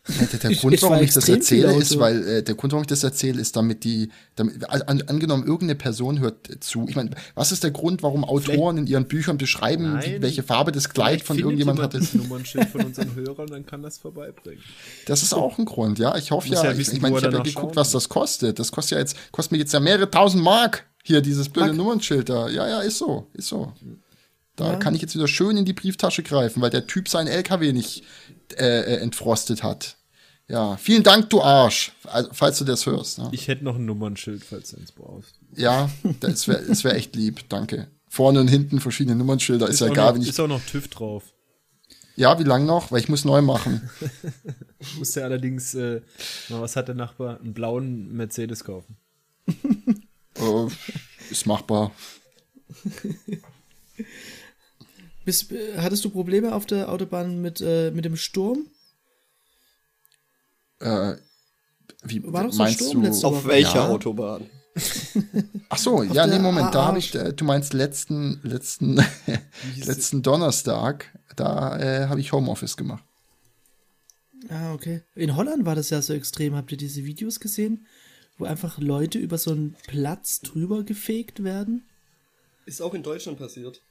[0.08, 2.72] Ja, der, der Ich- Grund, ich warum ich das erzähle, ist, weil äh, der Grund,
[2.74, 6.86] warum ich das erzähle, ist, damit die, damit, an, angenommen, irgendeine Person hört zu.
[6.88, 10.04] Ich meine, was ist der Grund, warum Autoren in ihren Büchern beschreiben, Nein.
[10.06, 12.02] wie, welche Farbe das Kleid Vielleicht von irgendjemand jemand hat?
[12.02, 14.64] das Nummernschild von unseren Hörern, dann kann das vorbeibringen.
[15.06, 16.16] Das ist auch ein Grund, ja.
[16.18, 17.92] Ich hoffe ja, ja ich, wissen, ich meine, wo ich habe ja geguckt, schauen was
[17.92, 18.58] das kostet.
[18.58, 20.86] Das kostet ja jetzt, kostet mir jetzt ja mehrere tausend Mark.
[21.04, 21.78] Hier, dieses blöde Mark.
[21.78, 22.50] Nummernschild da.
[22.50, 23.74] Ja, ja, ist so, ist so.
[24.56, 24.76] Da Ja.
[24.78, 28.04] kann ich jetzt wieder schön in die Brieftasche greifen, weil der Typ seinen LKW nicht
[28.58, 29.96] äh, äh, entfrostet hat.
[30.48, 33.20] Ja, vielen Dank, du Arsch, also, falls du das hörst.
[33.20, 33.30] Ne?
[33.32, 35.36] Ich hätte noch ein Nummernschild, falls du eins brauchst.
[35.56, 37.88] Ja, das wäre das wär echt lieb, danke.
[38.08, 40.30] Vorne und hinten verschiedene Nummernschilder, ist, ja egal, noch, wenn ich.
[40.30, 41.24] ist auch noch TÜV drauf.
[42.16, 42.92] Ja, wie lang noch?
[42.92, 43.90] Weil ich muss neu machen.
[44.98, 46.02] Muss ja allerdings, äh,
[46.50, 47.40] was hat der Nachbar?
[47.40, 48.98] Einen blauen Mercedes kaufen.
[50.40, 50.68] Äh,
[51.32, 51.92] ist machbar.
[55.26, 58.68] Bist, hattest du Probleme auf der Autobahn mit, äh, mit dem Sturm?
[60.80, 61.16] Äh,
[62.04, 63.10] wie War doch so meinst Sturm du?
[63.10, 63.48] Auf Woche.
[63.48, 63.90] welcher Ja.
[63.90, 64.50] Autobahn?
[65.70, 69.04] Ach so, ja, nee, Moment, da habe ich, äh, du meinst letzten, letzten,
[69.76, 73.04] letzten Donnerstag, da äh, habe ich Homeoffice gemacht.
[74.48, 75.02] Ah, okay.
[75.16, 76.56] In Holland war das ja so extrem.
[76.56, 77.86] Habt ihr diese Videos gesehen,
[78.40, 81.88] wo einfach Leute über so einen Platz drüber gefegt werden?
[82.66, 83.82] Ist auch in Deutschland passiert.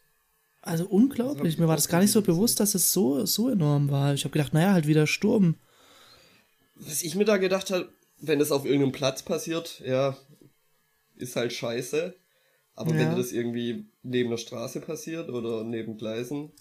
[0.63, 1.59] Also unglaublich.
[1.59, 4.15] Mir war das gar nicht so bewusst, dass es so, so enorm war.
[4.15, 5.57] Ich habe gedacht, naja, halt wieder Sturm.
[6.75, 10.17] Was ich mir da gedacht habe, wenn das auf irgendeinem Platz passiert, ja,
[11.17, 12.15] ist halt scheiße.
[12.75, 12.99] Aber Ja.
[12.99, 16.53] wenn das irgendwie neben der Straße passiert oder neben Gleisen,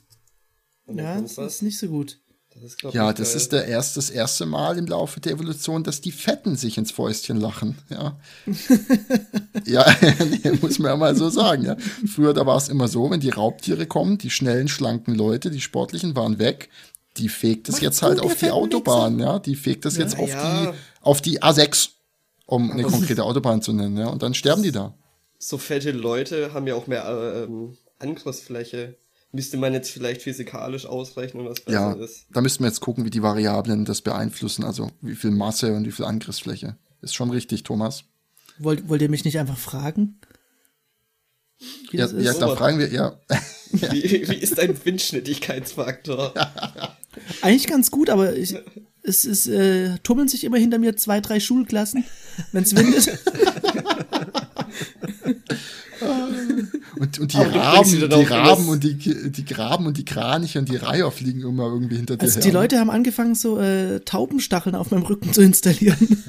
[0.87, 2.19] Ja, das was, ist nicht so gut.
[2.61, 3.37] Das ist Ja, das geil.
[3.37, 6.91] ist der erst, das erste Mal im Laufe der Evolution, dass die Fetten sich ins
[6.91, 7.77] Fäustchen lachen.
[7.89, 8.17] Ja,
[9.65, 9.85] ja
[10.61, 11.63] muss man ja mal so sagen.
[11.65, 11.77] Ja.
[12.13, 15.61] Früher, da war es immer so, wenn die Raubtiere kommen, die schnellen, schlanken Leute, die
[15.61, 16.69] sportlichen waren weg.
[17.17, 19.39] Die fegt es jetzt halt auf die fetten Autobahn, ja.
[19.39, 20.71] Die fegt es jetzt auf Ja.
[20.71, 21.89] die, auf die A6,
[22.45, 24.07] um eine konkrete Autobahn zu nennen, ja.
[24.07, 24.93] Und dann sterben die da.
[25.39, 28.95] so fette Leute haben ja auch mehr äh, ähm, Angriffsfläche.
[29.31, 32.25] Müsste man jetzt vielleicht physikalisch ausrechnen, was besser Ja, ist.
[32.31, 35.85] da müssten wir jetzt gucken, wie die Variablen das beeinflussen, also wie viel Masse und
[35.85, 36.77] wie viel Angriffsfläche.
[37.01, 38.05] Ist schon richtig, Thomas.
[38.57, 40.19] Wollt, wollt ihr mich nicht einfach fragen?
[41.91, 43.19] Wie Ja, ja da fragen wir, ja.
[43.71, 46.33] Wie, wie ist dein Windschnittigkeitsfaktor?
[47.41, 48.55] Eigentlich ganz gut, aber ich,
[49.03, 52.05] es ist, äh, tummeln sich immer hinter mir zwei, drei Schulklassen,
[52.53, 53.19] wenn es windet.
[56.99, 58.95] Und, und die Aber Raben, die auch Raben und die,
[59.31, 62.43] die Graben und die Kraniche und die Reiher fliegen immer irgendwie hinter dir Also her.
[62.43, 66.23] die Leute haben angefangen, so äh, Taubenstacheln auf meinem Rücken zu installieren.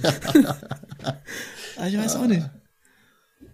[1.76, 2.48] aber ich weiß auch nicht.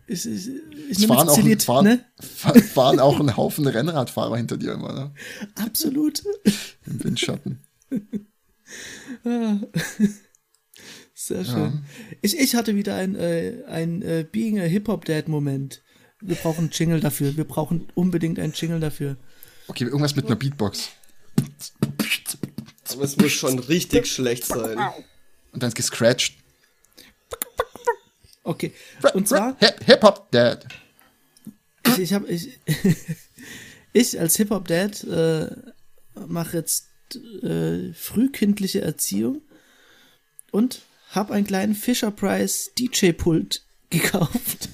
[0.07, 0.49] Ich, ich,
[0.91, 2.05] ich Es fahren jetzt auch, Zelit, fahren, ne?
[2.21, 5.15] fa- fahren auch ein Haufen Rennradfahrer hinter dir immer, ne?
[5.55, 6.23] Absolut.
[6.87, 7.61] Im Windschatten.
[11.15, 11.85] Sehr schön.
[12.21, 15.83] Ich, ich hatte wieder ein, äh, ein äh, Being a Hip-Hop-Dad-Moment.
[16.27, 17.37] Wir brauchen einen Jingle dafür.
[17.37, 19.17] Wir brauchen unbedingt einen Jingle dafür.
[19.69, 20.89] Okay, irgendwas mit einer Beatbox.
[22.93, 24.79] Aber es muss schon richtig schlecht sein.
[25.53, 26.35] Und dann ist gescratcht.
[28.43, 28.73] Okay.
[29.15, 30.67] Und zwar, Hip- Hip-Hop Dad.
[31.87, 32.59] ich, ich habe ich,
[33.93, 35.51] ich als Hip-Hop-Dad äh,
[36.27, 36.89] mache jetzt
[37.43, 39.41] äh, frühkindliche Erziehung
[40.51, 44.69] und habe einen kleinen Fisher Price DJ-Pult gekauft.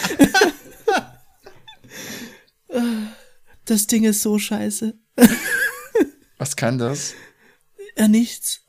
[3.66, 4.94] Das Ding ist so scheiße.
[6.38, 7.14] Was kann das?
[7.98, 8.60] Ja, nichts.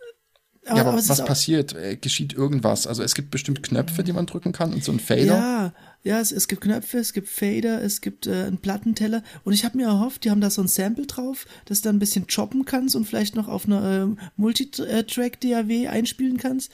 [0.66, 1.74] Aber, ja, aber, aber was passiert?
[1.76, 2.88] Äh, geschieht irgendwas?
[2.88, 5.24] Also es gibt bestimmt Knöpfe, die man drücken kann und so ein Fader.
[5.24, 9.24] Ja, ja, es, es gibt Knöpfe, es gibt Fader, es gibt äh, einen Plattenteller.
[9.44, 11.98] Und ich habe mir erhofft, die haben da so ein Sample drauf, das du dann
[11.98, 16.72] ein bisschen choppen kannst und vielleicht noch auf einer ähm, Multitrack-DAW einspielen kannst.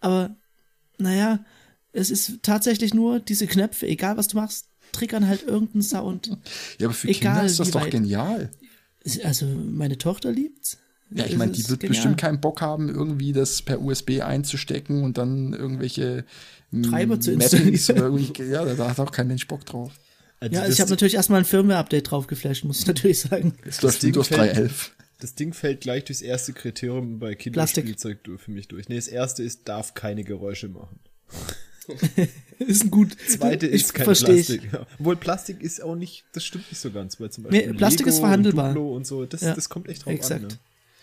[0.00, 0.36] Aber
[0.98, 1.44] naja,
[1.94, 6.36] es ist tatsächlich nur diese Knöpfe, egal was du machst, triggern halt irgendeinen Sound.
[6.78, 7.90] Ja, aber für Egal, Kinder ist das doch weit.
[7.92, 8.50] genial.
[9.22, 10.78] Also meine Tochter liebt's.
[11.10, 11.94] Ja, ich meine, die wird genial.
[11.94, 16.24] bestimmt keinen Bock haben, irgendwie das per USB einzustecken und dann irgendwelche
[16.70, 18.32] mm, Treiber zu installieren.
[18.50, 19.92] ja, da hat auch kein Mensch Bock drauf.
[20.40, 23.54] Also Ja, also ich habe natürlich erstmal ein Firmware-Update drauf geflasht, muss ich natürlich sagen.
[23.64, 24.90] Es läuft Ding Windows fällt- 3.11.
[25.20, 28.88] das Ding fällt gleich durchs erste Kriterium bei Kinderspielzeug für mich durch.
[28.88, 30.98] Nee, das erste ist, darf keine Geräusche machen.
[32.58, 33.16] Ist ein gut.
[33.28, 34.04] Zweite ich ist kein.
[34.04, 34.72] Plastik.
[34.72, 34.86] Ja.
[34.98, 38.06] Obwohl Plastik ist auch nicht, das stimmt nicht so ganz, weil zum Beispiel Nee, Plastik
[38.06, 38.68] ist Lego verhandelbar.
[38.68, 40.42] Und, Duplo und so, das, Ja, das kommt echt drauf exakt.
[40.44, 40.48] an.
[40.48, 40.58] Ne?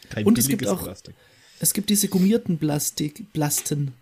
[0.09, 1.13] Kein Und es gibt auch- Plastik.
[1.59, 3.93] Es gibt diese gummierten Plastik, Plasten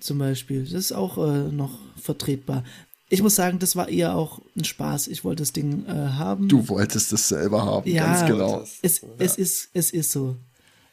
[0.00, 0.62] zum Beispiel.
[0.64, 2.62] Das ist auch äh, noch vertretbar.
[3.08, 5.08] Ich muss sagen, das war eher auch ein Spaß.
[5.08, 6.48] Ich wollte das Ding äh, haben.
[6.48, 8.06] Du wolltest es selber haben, Ja.
[8.06, 8.62] ganz genau.
[8.82, 10.36] Es, es, ist, es ist so.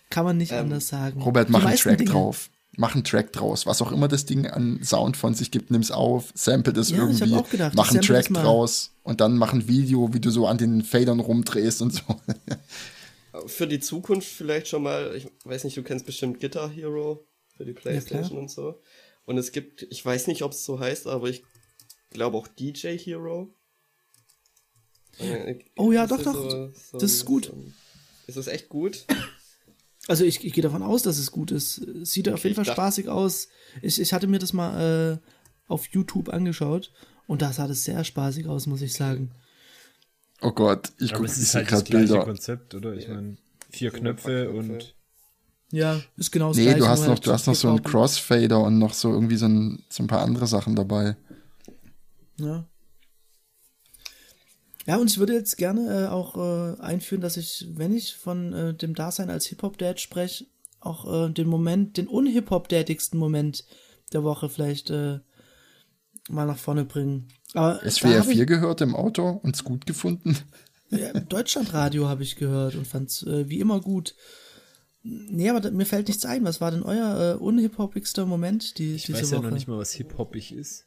[0.10, 1.22] Kann man nicht Ähm, anders sagen.
[1.22, 2.50] Robert, mach einen Track Dinge- drauf.
[2.78, 3.66] Mach einen Track draus.
[3.66, 6.98] Was auch immer das Ding an Sound von sich gibt, nimm's auf, sample das Ja,
[7.00, 10.30] irgendwie, auch gedacht, mach einen Track das draus und dann mach ein Video, wie du
[10.30, 12.04] so an den Fadern rumdrehst und so.
[13.48, 17.66] Für die Zukunft vielleicht schon mal, ich weiß nicht, du kennst bestimmt Guitar Hero für
[17.66, 18.82] die Playstation und so.
[19.26, 21.44] Und es gibt, ich weiß nicht, ob es so heißt, aber ich
[22.10, 23.54] glaube auch DJ Hero.
[25.78, 26.72] Oh ja, ist doch, das doch.
[26.94, 27.46] Das ist gut.
[27.46, 27.56] so
[28.28, 29.06] ist es echt gut?
[30.08, 31.82] Also ich, ich gehe davon aus, dass es gut ist.
[32.04, 33.50] Sieht auf jeden Fall dachte- spaßig aus.
[33.82, 35.28] Ich, ich hatte mir das mal äh,
[35.68, 36.92] auf YouTube angeschaut
[37.28, 39.32] und da sah das sehr spaßig aus, muss ich sagen.
[40.42, 42.24] Oh Gott, ich gucke es ist halt das gerade gleiche Bilder.
[42.26, 42.94] Konzept, oder?
[42.96, 43.38] Ich meine,
[43.70, 44.96] vier So Knöpfe und
[45.72, 47.84] Ja, ist genau das Nee, du hast noch, halt du hast noch so einen.
[47.84, 51.18] Crossfader und noch so irgendwie so ein, so ein paar andere Sachen dabei.
[52.38, 52.66] Ja.
[54.86, 58.54] Ja, und ich würde jetzt gerne äh, auch äh, einführen, dass ich, wenn ich von
[58.54, 60.46] äh, dem Dasein als Hip-Hop-Dad spreche,
[60.80, 63.66] auch äh, den Moment, den un-Hip-Hop-Dadigsten Moment
[64.14, 65.20] der Woche vielleicht äh,
[66.30, 67.28] mal nach vorne bringen.
[67.54, 70.38] Aber SWR hab 4 gehört im Auto und es gut gefunden.
[70.90, 74.16] Ich, ja, Deutschlandradio habe ich gehört und fand's äh, wie immer gut.
[75.02, 76.44] Nee, aber da, mir fällt nichts ein.
[76.44, 79.36] Was war denn euer äh, un-Hip-Hopigster Moment die, ich diese weiß Woche?
[79.36, 80.86] ja noch nicht mal, was Hip-Hopig ist.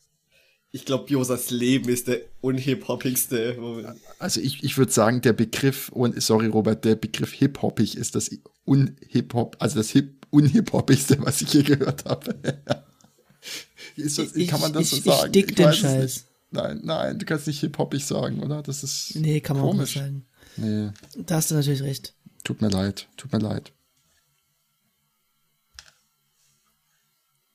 [0.75, 3.95] Ich glaube, Biosas Leben ist der unhip-hoppigste.
[4.19, 8.31] Also ich, ich würde sagen, der Begriff, und sorry Robert, der Begriff hip-hoppig ist das
[8.65, 12.35] unhip-hop, also das hip, unhip-hoppigste, was ich je gehört habe.
[13.97, 15.27] ist das, ich, kann man das ich, so sagen?
[15.27, 16.25] Ich dick den Scheiß.
[16.51, 18.63] Nein, nein, du kannst nicht hip-hoppig sagen, oder?
[18.63, 19.99] Das ist Nee, kann man komisch.
[19.99, 20.25] auch nicht
[20.57, 20.93] sagen.
[21.17, 22.15] Nee, Da hast du natürlich recht.
[22.45, 23.73] tut mir leid, tut mir leid.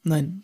[0.03, 0.43] Nein.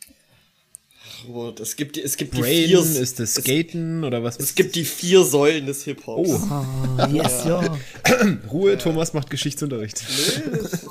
[1.28, 4.38] Robert, es gibt, die- es gibt die Brain, vier, ist das Skaten oder was?
[4.38, 6.30] es gibt die vier Säulen des Hip-Hops.
[6.30, 6.36] Oh.
[6.50, 7.78] Ah, yes, ja.
[8.52, 10.04] Ruhe, Thomas macht Geschichtsunterricht.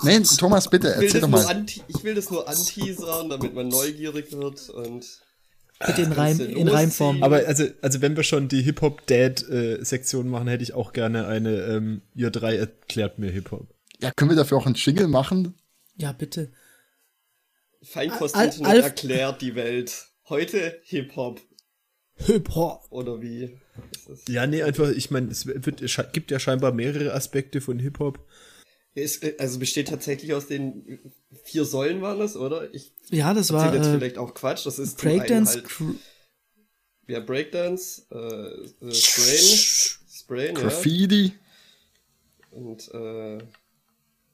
[0.03, 1.47] Nee, Thomas, bitte, Ich will, erzähl das doch nur mal.
[1.57, 5.05] anti ich will das nur anteasern, damit man neugierig wird und
[5.85, 7.25] Bitte in, Reim, in Reimform.
[7.25, 12.03] Aber also, also wenn wir schon die Hip-Hop-Dad-Sektion machen, hätte ich auch gerne eine, ähm,
[12.15, 13.67] ihr drei erklärt mir Hip-Hop.
[14.01, 15.55] Ja, können wir dafür auch einen Jingle machen?
[15.97, 16.53] Ja, bitte.
[17.83, 20.07] Feinkost-Internet Al- Alf- erklärt die Welt.
[20.33, 21.41] Heute Hip-Hop
[22.15, 22.87] Hip-Hop.
[22.89, 23.59] oder wie?
[24.09, 24.25] das?
[24.29, 28.19] Ja, nee, einfach, ich meine, es wird, es gibt ja scheinbar mehrere Aspekte von Hip-Hop.
[28.95, 31.01] Äh, also besteht tatsächlich aus den
[31.45, 32.73] vier Säulen waren das, oder?
[32.73, 34.65] Ich Ja, das war erzähle jetzt äh, vielleicht auch Quatsch.
[34.65, 35.57] Das ist Breakdance.
[35.57, 35.67] halt,
[37.09, 39.59] ja, Breakdance, äh, äh, Sprain,
[40.11, 40.63] Sprain, ja.
[40.63, 41.35] Graffiti?
[42.53, 43.37] Und äh,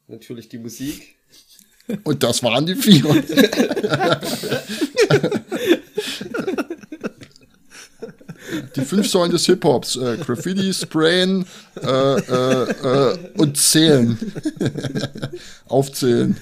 [0.07, 1.17] natürlich die Musik.
[2.05, 3.03] Und das waren die vier.
[8.77, 9.97] Die fünf Säulen des Hip-Hops.
[9.97, 11.47] Äh, Graffiti, Sprayen
[11.81, 14.19] äh, äh, äh, und Zählen.
[15.67, 16.37] Aufzählen.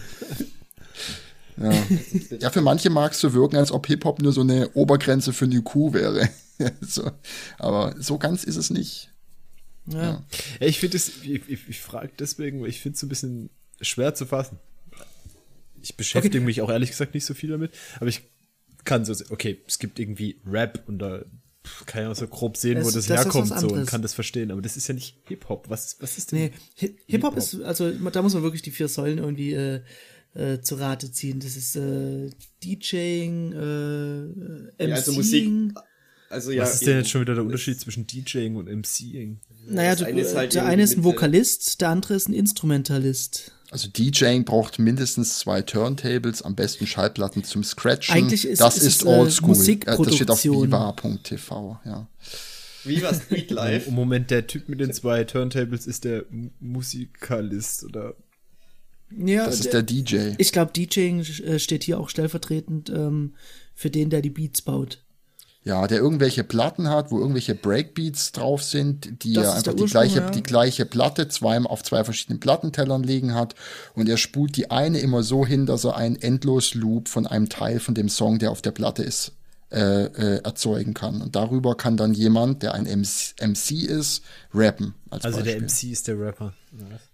[1.56, 1.72] Ja.
[2.38, 5.46] ja, für manche mag es so wirken, als ob Hip-Hop nur so eine Obergrenze für
[5.46, 6.28] eine Kuh wäre.
[6.80, 7.10] so.
[7.58, 9.10] Aber so ganz ist es nicht.
[9.86, 10.22] ja.
[10.60, 13.10] Ja, ich finde es, ich, ich, ich frage deswegen, weil ich finde es so ein
[13.10, 13.50] bisschen
[13.80, 14.58] schwer zu fassen.
[15.82, 18.22] Ich beschäftige mich auch ehrlich gesagt nicht so viel damit, aber ich
[18.84, 21.24] kann so, okay, es gibt irgendwie Rap und da
[21.86, 24.02] kann ich auch so grob sehen, wo Das- das, das ist herkommt so und kann
[24.02, 25.68] das verstehen, aber das ist ja nicht Hip-Hop.
[25.68, 26.38] Was, was ist denn?
[26.40, 26.50] Nee,
[26.80, 29.80] Hi- Hip-Hop ist, also da muss man wirklich die vier Säulen irgendwie äh,
[30.34, 31.40] äh, zu Rate ziehen.
[31.40, 32.30] Das ist äh,
[32.62, 34.88] DJing, äh, MCing.
[34.88, 35.50] Ja, also Musik.
[36.28, 39.38] Also ja, was ist denn jetzt schon wieder der Unterschied zwischen DJing und MCing?
[39.68, 42.28] Naja, Das du, eine ist halt der eine ist ein äh, Vokalist, der andere ist
[42.28, 43.52] ein Instrumentalist.
[43.76, 48.14] Also DJing braucht mindestens zwei Turntables, am besten Schallplatten zum Scratchen.
[48.14, 49.50] Eigentlich ist- das ist ist äh, oldschool.
[49.50, 49.64] Äh, das
[50.14, 50.68] steht auf Musikproduktion.
[50.68, 52.08] viva.tv, ja.
[52.84, 53.88] Viva Street Life.
[53.90, 56.24] Im Moment, der Typ mit den zwei Turntables ist der
[56.58, 58.14] Musikalist oder
[59.14, 60.30] Ja, Das ist der DJ.
[60.38, 63.34] ich glaube, DJing äh, steht hier auch stellvertretend ähm,
[63.74, 65.02] für den, der die Beats baut.
[65.66, 69.86] Ja, der irgendwelche Platten hat, wo irgendwelche Breakbeats drauf sind, die Das er einfach die
[69.86, 70.30] gleiche, ja.
[70.30, 73.56] die gleiche Platte zweimal auf zwei verschiedenen Plattentellern liegen hat
[73.94, 77.80] und er spult die eine immer so hin, dass er einen Endlos-Loop von einem Teil
[77.80, 79.32] von dem Song, der auf der Platte ist,
[79.72, 81.20] äh, äh, erzeugen kann.
[81.20, 84.22] Und darüber kann dann jemand, der ein MC, MC ist,
[84.54, 84.94] rappen.
[85.10, 85.52] Als Also Beispiel.
[85.54, 86.54] der MC ist der Rapper.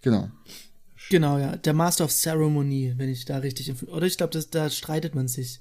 [0.01, 0.29] Genau.
[1.09, 1.55] Genau, ja.
[1.55, 3.73] Der Master of Ceremony, wenn ich da richtig.
[3.87, 5.59] Oder ich glaube, da streitet man sich.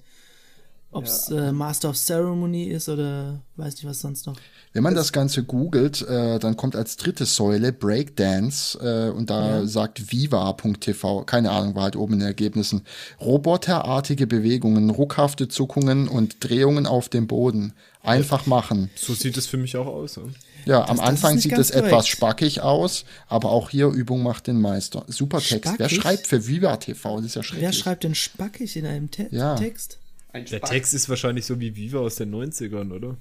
[0.93, 4.37] Ob es äh, Master of Ceremony ist oder weiß nicht was sonst noch.
[4.75, 9.67] Wenn man das Ganze googelt, äh, dann kommt als dritte Säule Breakdance äh, und da
[9.67, 12.83] sagt viva.tv, keine Ahnung, war halt oben in den Ergebnissen,
[13.21, 17.73] roboterartige Bewegungen, ruckhafte Zuckungen und Drehungen auf dem Boden.
[18.03, 18.91] Einfach machen.
[18.97, 20.17] So sieht es für mich auch aus.
[20.17, 20.23] Ja?
[20.65, 24.23] Ja, am das Anfang ist nicht sieht es etwas spackig aus, aber auch hier Übung
[24.23, 25.05] macht den Meister.
[25.09, 25.75] Super Text.
[25.77, 25.97] Wer Spackig?
[25.97, 27.17] schreibt für Viva TV?
[27.17, 27.63] Das ist ja schrecklich.
[27.65, 29.55] Wer schreibt denn spackig in einem Te Ja.
[29.55, 29.99] Text?
[30.33, 30.61] Ein Der.
[30.63, 33.17] Text ist wahrscheinlich so wie Viva aus den 90ern, oder?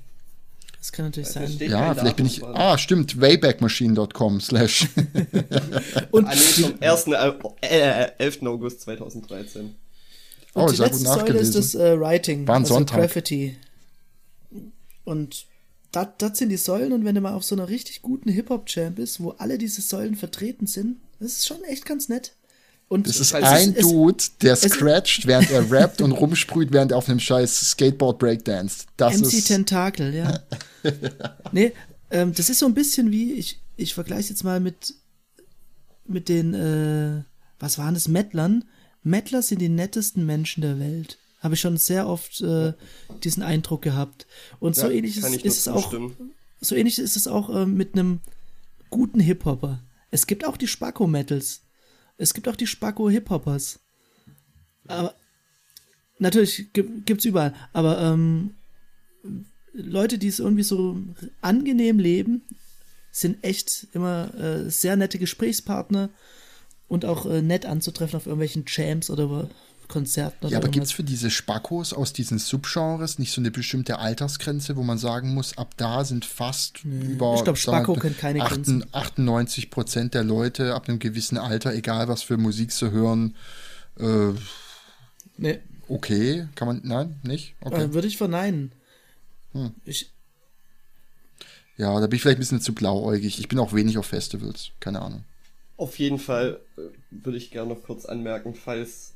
[0.80, 1.58] Das kann natürlich Da sein.
[1.60, 2.44] Ja, vielleicht bin ich.
[2.44, 3.20] Ah, stimmt.
[3.22, 4.88] Waybackmachine.com slash.
[6.12, 7.08] Und, Ah, nee, vom 1.
[7.62, 8.44] Äh, äh, 11.
[8.44, 9.76] August 2013.
[10.54, 13.00] Oh, und die sehr gut letzte Säule ist das äh, Writing, War ein also Sonntag.
[13.00, 13.56] Graffiti.
[15.06, 15.46] Und
[15.92, 18.96] das, das sind die Säulen und wenn du mal auf so einer richtig guten Hip-Hop-Champ
[18.98, 22.34] bist, wo alle diese Säulen vertreten sind, das ist schon echt ganz nett.
[22.92, 26.92] Und Das ist Also ein es- Dude, der scratcht, während er rappt und rumsprüht, während
[26.92, 28.86] er auf einem scheiß Skateboard breakdanced.
[28.98, 29.48] Das MC ist.
[29.48, 30.42] Tentakel, ja.
[31.54, 31.72] nee,
[32.10, 34.94] ähm, das ist so ein bisschen wie, ich, ich vergleiche jetzt mal mit,
[36.06, 37.24] mit den, äh,
[37.60, 38.66] was waren das, Mettlern.
[39.04, 41.18] Mettler sind die nettesten Menschen der Welt.
[41.40, 42.74] Habe ich schon sehr oft äh,
[43.24, 44.28] diesen Eindruck gehabt.
[44.60, 45.94] Und so Ja, ähnlich ist, ist es auch,
[46.60, 48.20] so ähnlich ist es auch äh, mit einem
[48.90, 49.80] guten Hip-Hopper.
[50.12, 51.62] Es gibt auch die Spacko-Metals.
[52.22, 53.80] Es gibt auch die Spacko-Hip-Hoppers.
[54.88, 55.16] Aber
[56.20, 57.54] natürlich gibt es überall.
[57.74, 58.56] Aber ähm,
[59.74, 60.98] Leute, die es irgendwie so
[61.42, 62.44] angenehm leben,
[63.12, 66.10] sind echt immer äh, sehr nette Gesprächspartner
[66.88, 69.50] und auch äh, nett anzutreffen auf irgendwelchen Jams oder
[69.92, 70.74] Konzerten oder Ja, aber irgendwas.
[70.90, 75.34] gibt's für diese Spackos aus diesen Subgenres nicht so eine bestimmte Altersgrenze, wo man sagen
[75.34, 78.86] muss, ab da sind fast über Ich glaub, Spacko kennt keine 8 Grenzen.
[78.92, 83.36] 98 Prozent der Leute ab einem gewissen Alter, egal was für Musik sie hören,
[84.00, 84.32] äh,
[85.38, 87.56] Nee, okay, kann man, nein, nicht?
[87.62, 87.84] Okay.
[87.84, 88.72] äh, würde ich verneinen.
[89.54, 89.72] Hm.
[89.86, 90.12] Ich,
[91.78, 93.40] Ja, da bin ich vielleicht ein bisschen zu blauäugig.
[93.40, 95.24] Ich bin auch wenig auf Festivals, keine Ahnung.
[95.78, 99.14] Auf jeden Fall äh, würde ich gerne noch kurz anmerken, falls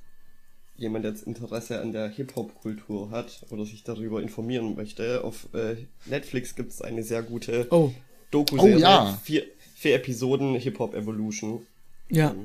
[0.77, 5.23] jemand jetzt Interesse an der Hip-Hop-Kultur hat oder sich darüber informieren möchte.
[5.23, 7.91] Auf äh, Netflix gibt es eine sehr gute oh,
[8.31, 8.75] Doku-Serie.
[8.75, 9.19] Oh, ja.
[9.23, 9.43] vier,
[9.75, 11.65] vier Episoden Hip-Hop Evolution.
[12.09, 12.35] ja.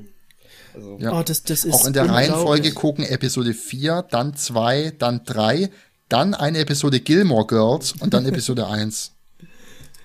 [0.73, 1.19] Also, Ja.
[1.19, 2.09] Oh, das, das ist Auch in der.
[2.09, 5.69] Reihenfolge gucken Episode 4, dann 2, dann 3,
[6.07, 9.11] dann eine Episode Gilmore Girls und dann Episode 1.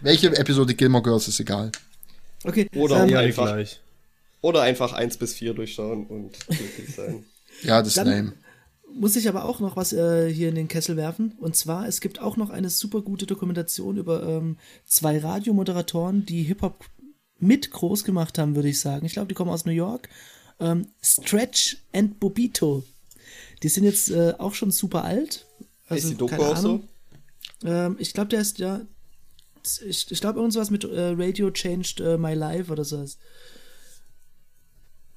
[0.01, 1.73] Welche Episode Gilmore Girls ist egal.
[2.45, 3.19] Okay, Oder ähm, ja.
[3.19, 3.47] Alle einfach.
[3.47, 3.81] gleich.
[4.41, 7.25] Oder einfach eins bis vier durchschauen und glücklich sein.
[7.63, 8.33] Ja, das ist Dann- lame.
[8.95, 11.33] muss ich aber auch noch was äh, hier in den Kessel werfen.
[11.39, 16.43] Und zwar, es gibt auch noch eine super gute Dokumentation über ähm, zwei Radiomoderatoren, die
[16.45, 16.85] Hip-Hop
[17.39, 19.05] mit groß gemacht haben, würde ich sagen.
[19.05, 20.09] Ich glaube, die kommen aus New York.
[20.61, 22.85] Ähm, Stretch and Bobito.
[23.63, 25.45] Die sind jetzt äh, auch schon super alt.
[25.89, 26.81] Also, ist die Doku keine auch so?
[27.65, 28.81] Ähm, ich glaube, der ist ja.
[29.87, 33.05] Ich, ich glaube, irgendwas mit äh, Radio Changed äh, My Life oder so.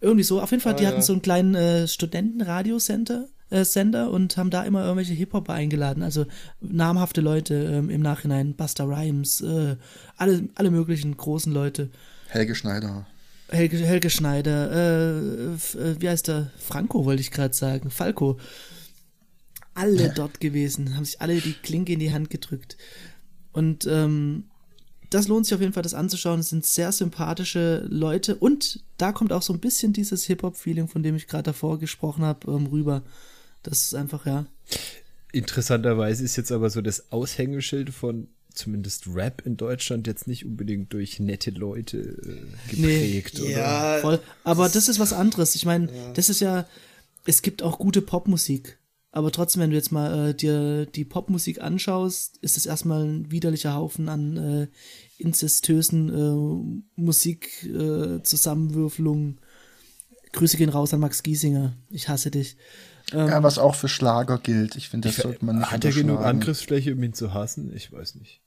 [0.02, 0.42] Irgendwie so.
[0.42, 0.90] Auf jeden Fall, Ah, die ja.
[0.90, 6.04] hatten so einen kleinen äh, Studentenradiosender äh, Sender und haben da immer irgendwelche Hip-Hopper eingeladen.
[6.04, 6.26] Also
[6.62, 8.54] namhafte Leute ähm, im Nachhinein.
[8.56, 9.76] Buster Rhymes, äh,
[10.18, 11.90] alle, alle möglichen großen Leute.
[12.28, 13.08] Helge Schneider.
[13.50, 15.18] Helge, Helge Schneider, äh,
[15.56, 16.52] äh, wie heißt der?
[16.60, 17.90] Franco wollte ich gerade sagen.
[17.90, 18.38] Falco.
[19.74, 22.78] Alle dort gewesen, haben sich alle die Klinke in die Hand gedrückt.
[23.54, 24.44] Und ähm,
[25.10, 26.40] das lohnt sich auf jeden Fall, das anzuschauen.
[26.40, 31.04] Es sind sehr sympathische Leute und da kommt auch so ein bisschen dieses Hip-Hop-Feeling, von
[31.04, 33.04] dem ich gerade davor gesprochen habe, ähm, rüber.
[33.64, 34.46] Das ist einfach, ja.
[35.32, 40.92] Interessanterweise ist jetzt aber so das Aushängeschild von zumindest Rap in Deutschland jetzt nicht unbedingt
[40.94, 43.50] durch nette Leute äh, geprägt, oder?
[43.50, 44.20] Ja, Voll.
[44.44, 45.56] Aber das ist was anderes.
[45.56, 46.68] Ich meine, das ist ja,
[47.26, 48.79] es gibt auch gute Popmusik.
[49.12, 53.32] Aber trotzdem, wenn du jetzt mal äh, dir die Popmusik anschaust, ist es erstmal ein
[53.32, 54.68] widerlicher Haufen an äh,
[55.18, 59.38] inzestösen äh, Musikzusammenwürfelungen.
[59.38, 59.40] Äh.
[60.32, 61.74] Grüße gehen raus an Max Giesinger.
[61.90, 62.56] Ich hasse dich.
[63.12, 64.76] Ja, was auch für Schlager gilt.
[64.76, 66.20] Ich finde, das sollte man nicht Hat er genug.
[66.20, 67.76] Angriffsfläche, um ihn zu hassen?
[67.76, 68.42] Ich weiß nicht.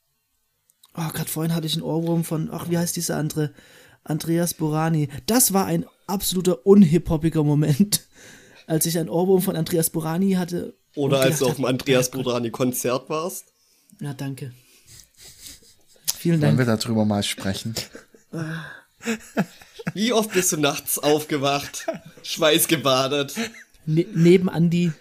[0.95, 3.53] Oh, gerade vorhin hatte ich einen Ohrwurm von, ach, wie heißt dieser andere?
[4.05, 5.09] Andreas Borani.
[5.27, 8.07] Das war ein absoluter unhip-hoppiger Moment,
[8.67, 10.75] als ich einen Ohrwurm von Andreas Borani hatte.
[10.95, 13.53] Oder als du auf dem Andreas Burani Konzert warst.
[14.01, 14.53] Ja, danke.
[16.17, 16.81] Vielen Wollen wir Dank.
[16.81, 17.75] darüber mal sprechen?
[19.95, 21.87] Wie oft bist du nachts aufgewacht,
[22.23, 23.35] schweißgebadet?
[23.87, 24.93] Ne neben Andi.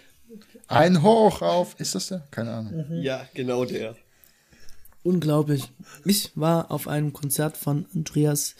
[0.66, 1.78] Ein Hoch auf.
[1.78, 2.26] Ist das der?
[2.30, 2.86] Keine Ahnung.
[3.02, 3.94] Ja, genau der.
[5.04, 5.70] Unglaublich.
[6.04, 8.54] Ich war auf einem Konzert von Andreas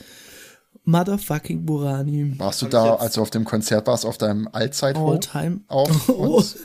[0.85, 2.35] Motherfucking Borani.
[2.39, 5.13] Warst du da, jetzt- als du auf dem Konzert warst, auf deinem Allzeithoch?
[5.13, 5.61] All time.
[5.69, 6.37] Auf Oh.
[6.39, 6.57] uns?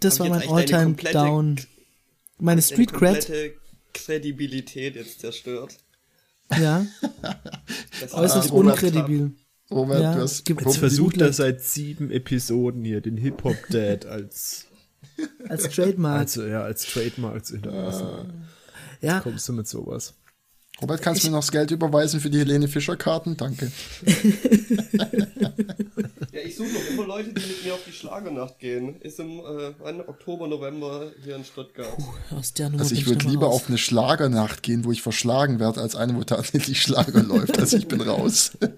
[0.00, 1.60] Das war mein jetzt All-Time Down.
[2.38, 3.30] Meine Street Cred.
[3.92, 5.76] Kredibilität jetzt zerstört.
[6.58, 6.86] Ja,
[8.00, 9.32] Das äußerst unkredibil.
[9.70, 14.66] Robert, Ja, du hast Jetzt Wo- versucht er seit sieben Episoden hier den Hip-Hop-Dad als,
[15.48, 16.18] Als Trademark.
[16.20, 18.06] als, ja, als Trademark zu hinterlassen.
[19.00, 20.14] ja, Kommst du mit sowas?
[20.82, 23.36] Robert, kannst du mir noch das Geld überweisen für die Helene Fischer Karten?
[23.36, 23.70] Danke.
[26.32, 29.00] Ja, ich suche noch immer Leute, die mit mir auf die Schlagernacht gehen.
[29.00, 29.72] Ist im äh?
[30.06, 31.88] Oktober, November hier in Stuttgart.
[32.30, 33.56] aus der Nummer Also ich würde lieber raus.
[33.56, 37.58] auf eine Schlagernacht gehen, wo ich verschlagen werde, als eine, wo tatsächlich Schlager läuft.
[37.58, 38.52] Also ich bin raus.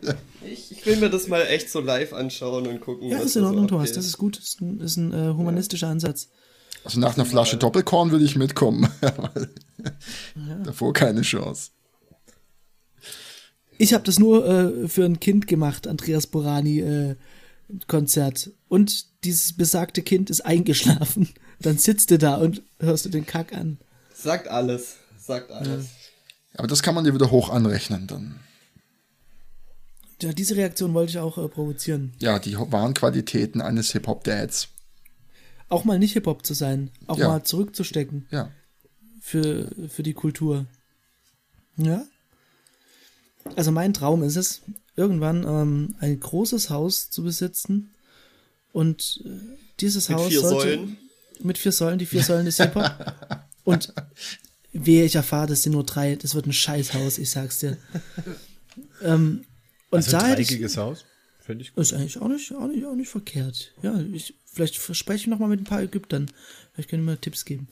[0.45, 3.09] Ich, ich will mir das mal echt so live anschauen und gucken.
[3.09, 3.93] Ja, was ist in da so Ordnung, Thomas.
[3.93, 4.37] Das ist gut.
[4.37, 6.29] Das ist ein, ist ein äh, humanistischer Ansatz.
[6.85, 8.89] Also nach einer Flasche Doppelkorn würde ich mitkommen.
[10.65, 11.71] Davor keine Chance.
[13.83, 17.17] Ich habe das nur äh, für ein Kind gemacht, Andreas Borani äh,
[17.89, 18.51] Konzert.
[18.69, 21.29] Und dieses besagte Kind ist eingeschlafen.
[21.61, 23.79] Dann sitzt du da und hörst du den Kack an.
[24.15, 24.97] Sagt alles.
[25.19, 25.87] Sagt alles.
[26.55, 28.39] Aber das kann man dir wieder hoch anrechnen dann.
[30.21, 32.13] Ja, diese Reaktion wollte ich auch äh, provozieren.
[32.21, 34.69] Ja, die wahren Qualitäten eines Hip-Hop-Dads.
[35.69, 36.91] Auch mal nicht Hip-Hop zu sein.
[37.09, 37.29] Auch Ja.
[37.29, 38.51] mal zurückzustecken Ja.
[39.21, 40.67] für, für die Kultur.
[41.77, 42.05] Ja.
[43.57, 44.63] Also mein Traum ist es,
[44.97, 47.95] irgendwann ähm, ein großes Haus zu besitzen.
[48.73, 50.99] Und äh, dieses Mit Haus vier sollte, Säulen.
[51.41, 53.15] Mit vier Säulen, die vier Säulen des Hip-Hop.
[53.65, 53.93] Und
[54.73, 56.17] wehe, ich erfahre, das sind nur drei.
[56.17, 57.77] Das wird ein Scheißhaus, ich sag's dir.
[59.03, 59.45] ähm,
[59.91, 61.05] und Also da ein ich, dreieckiges Haus?
[61.41, 61.83] Fände ich gut.
[61.83, 63.73] Ist eigentlich auch nicht, auch nicht, auch nicht verkehrt.
[63.83, 66.31] Ja, ich, vielleicht spreche ich noch mal mit ein paar Ägyptern.
[66.73, 67.69] Vielleicht können die mir Tipps geben.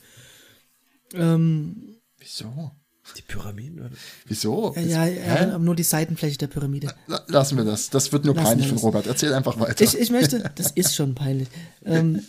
[1.14, 2.72] Ähm, Wieso?
[3.16, 3.90] Die Pyramiden, oder?
[4.26, 4.74] Wieso?
[4.76, 6.92] ja, ja, ja, aber nur die Seitenfläche der Pyramide.
[7.06, 7.90] La- Lassen wir das.
[7.90, 8.78] Das wird nur Lassen peinlich von.
[8.78, 9.06] Robert.
[9.06, 9.82] Erzähl einfach weiter.
[9.84, 11.48] Ich, ich möchte, das ist schon peinlich.
[11.84, 12.22] Ähm,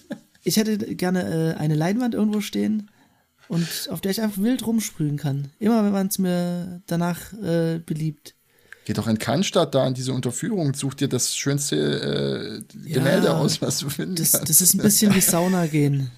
[0.43, 2.89] ich hätte gerne äh, eine Leinwand irgendwo stehen
[3.47, 5.51] und auf der ich einfach wild rumsprühen kann.
[5.59, 8.35] Immer wenn man es mir danach äh, beliebt.
[8.85, 13.37] Geh doch in Cannstatt da in diese Unterführung, such dir das schönste äh, Gemälde Ja,
[13.37, 16.09] aus, was du finden Das, das ist ein bisschen wie Sauna gehen.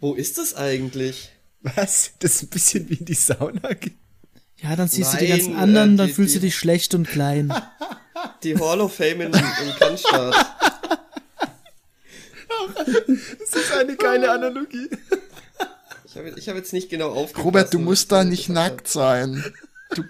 [0.00, 1.30] Wo ist das eigentlich?
[1.62, 2.12] Was?
[2.18, 3.98] Das ist ein bisschen wie in die Sauna gehen.
[4.58, 6.56] Ja, dann siehst du die Nein, ganzen anderen, äh, dann die- fühlst du die- dich
[6.56, 7.52] schlecht und klein.
[8.44, 10.34] Die Hall of Fame in, in Cannstatt.
[13.38, 14.88] Das ist eine geile Analogie.
[16.04, 17.44] Ich habe ich hab jetzt nicht genau aufgepasst.
[17.44, 19.44] Robert, du musst da nicht nackt sein.
[19.94, 20.04] Du,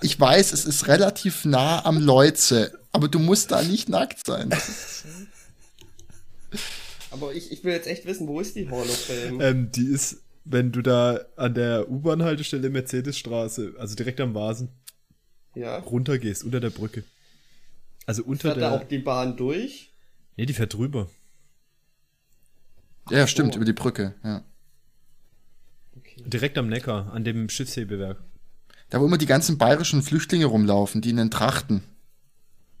[0.00, 4.50] ich weiß, es ist relativ nah am Leuze, aber du musst da nicht nackt sein.
[7.10, 9.40] Aber ich, ich will jetzt echt wissen, wo ist die Hall of Fame?
[9.40, 10.16] Ähm, die ist,
[10.50, 14.68] wenn du da an der U-Bahn-Haltestelle Mercedesstraße, also direkt am Vasen,
[15.54, 15.78] Ja.
[15.78, 17.04] runtergehst, unter der Brücke.
[18.06, 18.88] Also unter Fährt da auch der.
[18.88, 19.92] die Bahn durch?
[20.36, 21.08] Nee, die fährt drüber.
[23.10, 23.58] Ja, stimmt, so.
[23.58, 24.14] über die Brücke.
[24.24, 24.44] Ja.
[26.24, 28.22] Direkt am Neckar, an dem Schiffshebewerk.
[28.90, 31.82] Da, wo immer die ganzen bayerischen Flüchtlinge rumlaufen, die in den Trachten.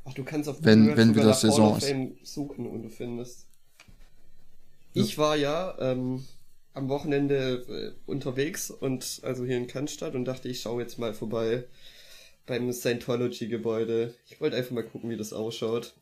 [0.04, 1.94] Ach, du kannst auf Wenn- Google wenn wieder nach Hall Saison ist.
[2.34, 3.46] Suchen und du findest.
[4.92, 6.24] Ich war ja ähm,
[6.74, 11.14] am Wochenende äh, unterwegs und also hier in Cannstatt und dachte, ich schaue jetzt mal
[11.14, 11.64] vorbei
[12.46, 14.14] beim Scientology-Gebäude.
[14.28, 15.94] Ich wollte einfach mal gucken, wie das ausschaut.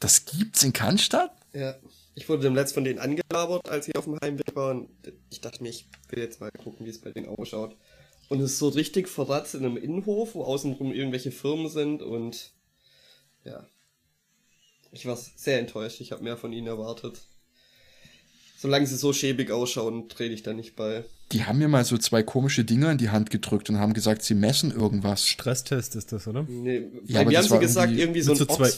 [0.00, 1.32] Das gibt's in Cannstatt?
[1.52, 1.76] Ja,
[2.14, 4.88] ich wurde dem Letzt von denen angelabert, als ich auf dem Heimweg war und
[5.30, 7.76] ich dachte mir, ich will jetzt mal gucken, wie es bei denen ausschaut.
[8.28, 12.52] Und es ist so richtig verratzt in einem Innenhof, wo außenrum irgendwelche Firmen sind und
[13.44, 13.66] ja.
[14.90, 17.22] Ich war sehr enttäuscht, ich habe mehr von ihnen erwartet.
[18.62, 21.02] Solange sie so schäbig ausschauen, trete ich da nicht bei.
[21.32, 24.22] Die haben mir mal so zwei komische Dinger in die Hand gedrückt und haben gesagt,
[24.22, 25.26] sie messen irgendwas.
[25.26, 26.44] Stresstest ist das, oder?
[26.48, 28.68] Nee, Ja, das haben sie gesagt, irgendwie irgendwie so ein so zwei-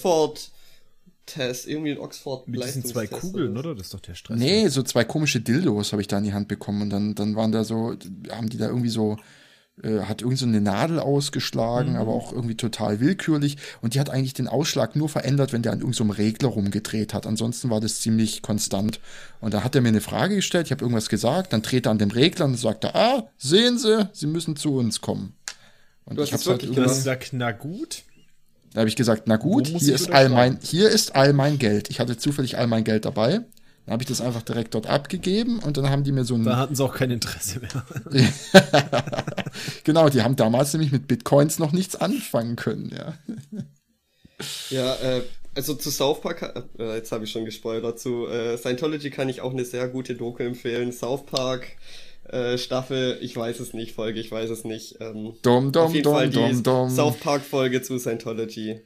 [1.27, 3.75] Oxford-Test, irgendwie ein oxford Mit diesen zwei Kugeln, oder?
[3.75, 4.39] Das ist doch der Stress.
[4.39, 7.37] Nee, so zwei komische Dildos habe ich da in die Hand bekommen und dann, dann
[7.37, 7.95] waren da so,
[8.31, 9.19] haben die da irgendwie so,
[9.83, 14.09] äh, hat irgend so eine Nadel ausgeschlagen, aber auch irgendwie total willkürlich und die hat
[14.09, 17.27] eigentlich den Ausschlag nur verändert, wenn der an irgendeinem so Regler rumgedreht hat.
[17.27, 19.01] Ansonsten war das ziemlich konstant.
[19.41, 21.91] Und da hat er mir eine Frage gestellt, ich habe irgendwas gesagt, dann dreht er
[21.91, 25.35] an dem Regler und sagt er, ah, sehen Sie, Sie müssen zu uns kommen.
[26.05, 28.05] Und Du hast ich hab's es halt gesagt, na gut.
[28.73, 31.91] da habe ich gesagt, na gut, hier ist, all mein, hier ist all mein Geld.
[31.91, 33.41] Ich hatte zufällig all mein Geld dabei.
[33.87, 36.45] Dann habe ich das einfach direkt dort abgegeben und dann haben die mir so ein.
[36.45, 37.85] Da hatten sie auch kein Interesse mehr.
[39.85, 43.15] genau, die haben damals nämlich mit Bitcoins noch nichts anfangen können, ja.
[44.71, 45.23] Ja, äh,
[45.55, 49.41] also zu South Park, äh, jetzt habe ich schon gespoilert, zu äh, Scientology kann ich
[49.41, 50.91] auch eine sehr gute Doku empfehlen.
[50.91, 51.67] South Park
[52.25, 54.97] äh, Staffel, ich weiß es nicht, Folge, ich weiß es nicht.
[55.01, 56.91] Ähm, Dumm, dumm, auf jeden dumm, Fall die dumm, dumm.
[56.91, 58.81] South Park Folge zu Scientology.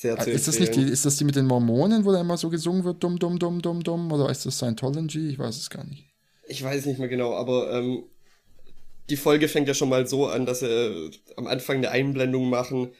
[0.00, 2.36] Sehr zu Ist das nicht die, ist das die mit den Mormonen, wo da immer
[2.36, 4.12] so gesungen wird, dumm, dumm, dumm, dumm, dumm?
[4.12, 5.30] Oder ist das Scientology?
[5.30, 6.04] Ich weiß es gar nicht.
[6.46, 8.04] Ich weiß nicht mehr genau, aber ähm,
[9.10, 12.48] die Folge fängt ja schon mal so an, dass sie äh, am Anfang eine Einblendung
[12.48, 12.92] machen,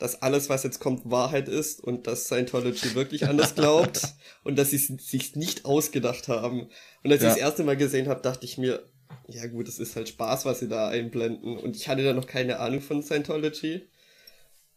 [0.00, 4.02] dass alles, was jetzt kommt, Wahrheit ist und dass Scientology wirklich anders glaubt
[4.42, 6.66] und dass sie es sich nicht ausgedacht haben.
[7.04, 7.28] Und als Ja.
[7.28, 8.82] ich das erste Mal gesehen habe, dachte ich mir,
[9.28, 11.56] ja gut, es ist halt Spaß, was sie da einblenden.
[11.58, 13.82] Und ich hatte da noch keine Ahnung von Scientology.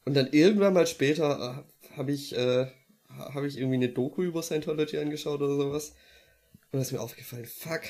[0.06, 2.68] Und dann irgendwann mal später äh, habe ich, äh,
[3.10, 5.94] habe ich irgendwie eine Doku über Scientology angeschaut oder sowas.
[6.72, 7.82] Und da ist mir aufgefallen, fuck,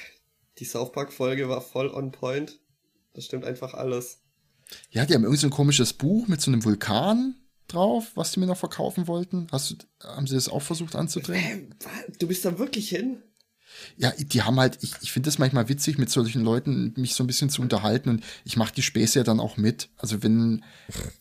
[0.60, 2.60] die South Park Folge war voll on point.
[3.14, 4.22] Das stimmt einfach alles.
[4.92, 7.36] Ja, die haben irgend so ein komisches Buch mit so einem Vulkan
[7.68, 9.48] drauf, was die mir noch verkaufen wollten.
[9.52, 9.76] Hast du,
[10.08, 11.76] haben sie das auch versucht anzudrehen?
[11.84, 13.24] Ähm, du bist da wirklich hin?
[13.98, 17.24] Ja, die haben halt, ich, ich finde das manchmal witzig, mit solchen Leuten mich so
[17.24, 19.90] ein bisschen zu unterhalten und ich mache die Späße ja dann auch mit.
[19.98, 20.64] Also wenn,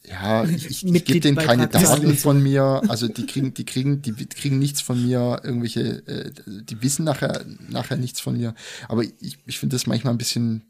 [0.09, 1.69] ja, ich, ich, ich gebe denen keine.
[1.69, 6.33] Daten von mir, also die kriegen, die kriegen, die kriegen nichts von mir, irgendwelche, äh,
[6.47, 8.55] die wissen nachher, nachher nichts von mir.
[8.89, 10.63] Aber ich, ich finde das manchmal ein bisschen,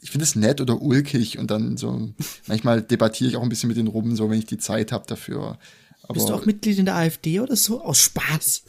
[0.00, 2.10] ich finde es nett oder ulkig und dann so,
[2.46, 5.06] manchmal debattiere ich auch ein bisschen mit denen rum, so wenn ich die Zeit habe
[5.06, 5.58] dafür.
[6.02, 7.82] Aber, Bist du auch Mitglied in der AfD oder so?
[7.82, 8.62] Aus Spaß.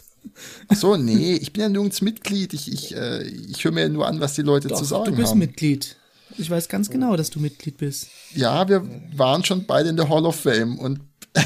[0.68, 2.54] Ach so, nee, ich bin ja nirgends Mitglied.
[2.54, 5.32] Ich, ich, äh, ich höre mir nur an, was die Leute zu sagen du bist
[5.32, 5.40] haben.
[5.40, 5.96] Mitglied.
[6.38, 8.08] Ich weiß ganz genau, dass du Mitglied bist.
[8.34, 8.84] Ja, wir
[9.16, 11.02] waren schon beide in der Hall of Fame und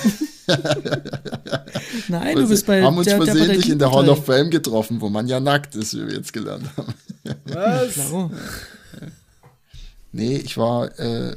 [2.07, 4.39] Nein, du bist bei haben uns der, der versehentlich in der Hall of Partei.
[4.43, 6.93] Fame getroffen, wo man ja nackt ist, wie wir jetzt gelernt haben.
[7.45, 7.93] Was?
[7.93, 8.31] Klaro.
[10.11, 11.35] Nee, ich war, äh,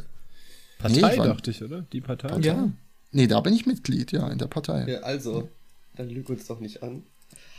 [0.78, 1.82] Partei, Nee, ich war- dachte ich, oder?
[1.92, 2.38] Die Partei?
[2.40, 2.68] Ja.
[3.12, 4.86] nee, da bin ich Mitglied, ja, in der Partei.
[4.88, 5.48] Ja, also.
[5.96, 7.02] Dann lüg uns doch nicht an.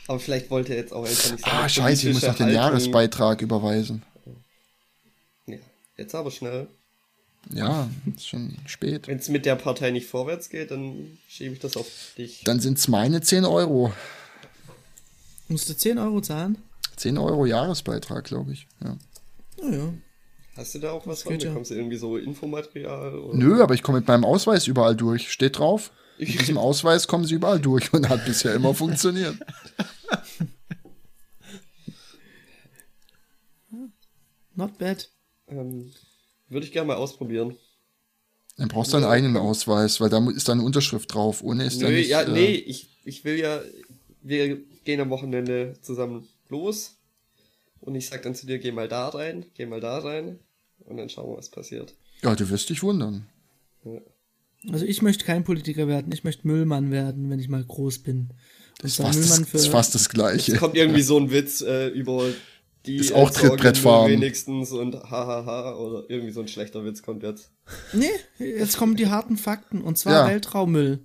[0.09, 1.55] Aber vielleicht wollte er jetzt auch einfach nicht sagen.
[1.55, 4.01] Ah, scheiße, ich muss noch den Jahresbeitrag überweisen.
[5.45, 5.57] Ja,
[5.97, 6.65] jetzt aber schnell.
[7.53, 9.07] Ja, ist schon spät.
[9.07, 11.85] Wenn es mit der Partei nicht vorwärts geht, dann schiebe ich das auf
[12.17, 12.41] dich.
[12.43, 13.93] Dann sind es meine 10 Euro.
[15.47, 16.57] Musst du 10 Euro zahlen?
[16.95, 18.65] 10 Euro Jahresbeitrag, glaube ich.
[18.83, 18.97] Ja.
[19.61, 19.93] Naja.
[20.55, 21.33] Hast du da auch was von?
[21.33, 21.49] geht ja.
[21.49, 23.13] Bekommst du irgendwie so Infomaterial?
[23.13, 23.37] Oder?
[23.37, 25.31] Nö, aber ich komme mit meinem Ausweis überall durch.
[25.31, 25.91] Steht drauf.
[26.17, 29.35] Mit diesem Ausweis kommen sie überall durch und hat bisher immer funktioniert.
[34.59, 35.09] Not bad.
[35.47, 35.91] Ähm,
[36.49, 37.55] Würde ich gerne mal ausprobieren.
[38.57, 41.41] Dann brauchst du einen eigenen Ausweis, weil da ist deine Unterschrift drauf.
[41.43, 42.09] Ohne ist Nö, da nicht.
[42.09, 43.61] ja, äh, nee, ich, ich will ja,
[44.21, 46.97] wir gehen am Wochenende zusammen los.
[47.79, 50.39] Und ich sag dann zu dir, geh mal da rein, geh mal da rein.
[50.79, 51.93] Und dann schauen wir, was passiert.
[52.21, 53.27] Ja, du wirst dich wundern.
[54.69, 58.31] Also ich möchte kein Politiker werden, ich möchte Müllmann werden, wenn ich mal groß bin.
[58.79, 60.57] Das ist fast das, Müllmann das, ist fast das Es Gleiche.
[60.57, 62.25] kommt irgendwie so ein Witz äh, über
[62.89, 64.11] die Ist auch Trittbrettfahren.
[64.11, 67.51] wenigstens und hahaha oder irgendwie so ein schlechter Witz kommt jetzt.
[67.93, 68.09] Nee,
[68.39, 69.81] jetzt kommen die harten Fakten.
[69.81, 70.27] Und zwar Ja.
[70.27, 70.99] Weltraummüll.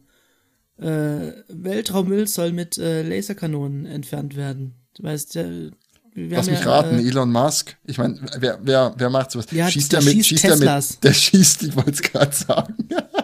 [0.79, 4.75] Äh, Weltraummüll soll mit äh, Laserkanonen entfernt werden.
[4.97, 5.71] Du weißt, äh,
[6.15, 7.77] wir Lass mich ja, raten, Äh, Elon Musk.
[7.85, 9.47] Ich meine, wer, wer, wer macht sowas?
[9.51, 10.91] Ja, schießt der der mit, schießt schießt der Teslas.
[10.93, 12.75] mit, der schießt, ich wollte es gerade sagen.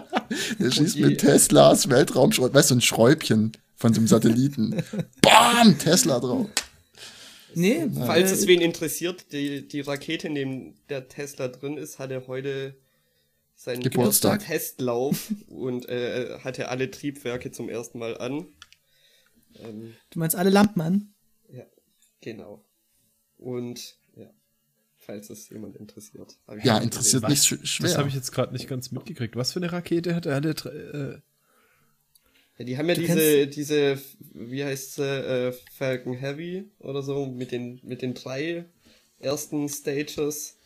[0.58, 4.82] der schießt mit Teslas Weltraumschrott, weißt du, ein Schräubchen von so einem Satelliten.
[5.22, 5.78] Bam!
[5.78, 6.46] Tesla drauf.
[7.55, 11.98] Nee, Falls äh, es wen interessiert, die, die Rakete, in dem der Tesla drin ist,
[11.98, 12.76] hatte heute
[13.55, 14.40] seinen Geburtstag.
[14.44, 18.46] Testlauf und äh, hatte alle Triebwerke zum ersten Mal an.
[19.57, 21.14] Ähm, du meinst alle Lampen an?
[21.51, 21.64] ja,
[22.20, 22.64] genau.
[23.36, 24.30] Und ja,
[24.96, 26.38] falls es jemand interessiert.
[26.62, 27.30] Ja, interessiert Was?
[27.30, 27.96] nicht sch- Das schwer.
[27.98, 29.34] habe ich jetzt gerade nicht ganz mitgekriegt.
[29.36, 30.36] Was für eine Rakete hat er?
[30.36, 31.20] Hat er dr- äh,
[32.61, 33.98] Ja, die haben ja Du diese, diese,
[34.34, 38.66] wie heißt sie, äh, Falcon Heavy oder so, mit den, mit den drei
[39.18, 40.58] ersten Stages.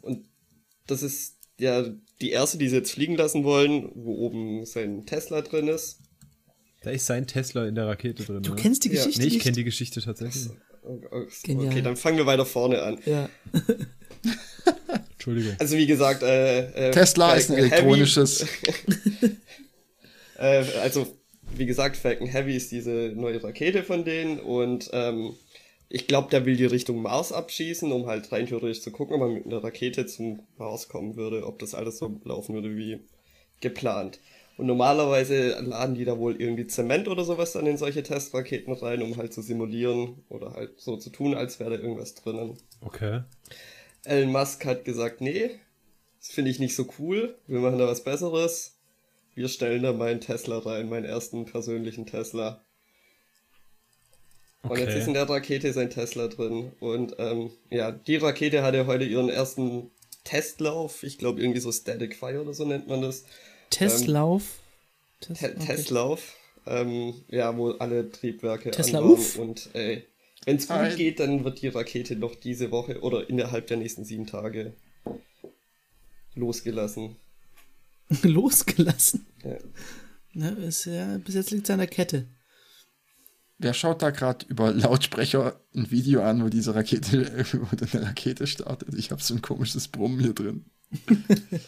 [0.00, 0.24] Und
[0.86, 1.84] das ist ja
[2.20, 5.98] die erste, die sie jetzt fliegen lassen wollen, wo oben sein Tesla drin ist.
[6.82, 8.44] da ist sein Tesla in der Rakete drin.
[8.44, 8.56] Du ne?
[8.62, 8.94] kennst die Ja.
[9.04, 10.50] Geschichte Nee, ich kenne die Geschichte tatsächlich.
[10.84, 11.82] Okay, Genial.
[11.82, 12.98] dann fangen wir weiter vorne an.
[13.04, 13.28] Ja.
[15.14, 15.56] Entschuldigung.
[15.58, 18.46] Also wie gesagt, äh, äh, Tesla ist ein Falcon Heavy- elektronisches.
[20.38, 21.06] Äh, also,
[21.54, 25.34] wie gesagt, Falcon Heavy ist diese neue Rakete von denen und ähm,
[25.88, 29.20] ich glaube, der will die Richtung Mars abschießen, um halt rein theoretisch zu gucken, ob
[29.20, 33.00] man mit einer Rakete zum Mars kommen würde, ob das alles so laufen würde wie
[33.60, 34.18] geplant.
[34.56, 39.02] Und normalerweise laden die da wohl irgendwie Zement oder sowas dann in solche Testraketen rein,
[39.02, 42.56] um halt zu simulieren oder halt so zu tun, als wäre da irgendwas drinnen.
[42.80, 43.22] Okay.
[44.04, 45.50] Elon Musk hat gesagt, nee,
[46.20, 48.73] das finde ich nicht so cool, wir machen da was Besseres.
[49.34, 52.64] Wir stellen da meinen Tesla rein, meinen ersten persönlichen Tesla.
[54.62, 54.98] Und jetzt Okay.
[54.98, 56.72] ist in der Rakete sein Tesla drin.
[56.80, 59.90] Und ähm, ja, die Rakete hatte heute ihren ersten
[60.24, 61.02] Testlauf.
[61.02, 63.24] Ich glaube, irgendwie so Static Fire oder so nennt man das.
[63.70, 64.60] Testlauf.
[65.20, 65.66] Test, Te okay.
[65.66, 66.36] Testlauf.
[66.66, 69.12] Ähm, ja, wo alle Triebwerke Tesla an waren.
[69.12, 69.38] Uff.
[69.38, 70.02] Und äh,
[70.46, 74.04] wenn es gut geht, dann wird die Rakete noch diese Woche oder innerhalb der nächsten
[74.04, 74.72] sieben Tage
[76.34, 77.16] losgelassen.
[78.22, 79.26] Losgelassen.
[79.42, 79.56] Ja.
[80.32, 82.26] Ne, ist ja, bis jetzt liegt es an der Kette.
[83.58, 88.46] Wer schaut da gerade über Lautsprecher ein Video an, wo diese Rakete, wo eine Rakete
[88.46, 88.92] startet?
[88.94, 90.64] Ich habe so ein komisches Brummen hier drin.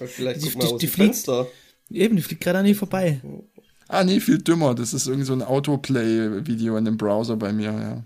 [0.07, 1.47] Vielleicht Die- guck mal die- aus die fliegt- Fenster.
[1.91, 3.21] Eben, die fliegt gerade an ihr vorbei.
[3.87, 4.75] Ah, nee, viel dümmer.
[4.75, 8.05] Das ist irgend so ein Autoplay-Video in dem Browser bei mir, ja.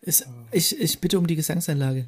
[0.00, 2.06] Ist, ich, ich bitte um die Gesangseinlage.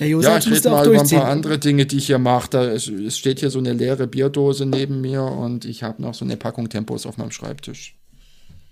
[0.00, 2.50] Ja, Josef, Ja, ich rede mal über ein paar andere Dinge, die ich hier mache.
[2.50, 6.14] Da ist, es steht hier so eine leere Bierdose neben mir und ich habe noch
[6.14, 7.96] so eine Packung Tempos auf meinem Schreibtisch.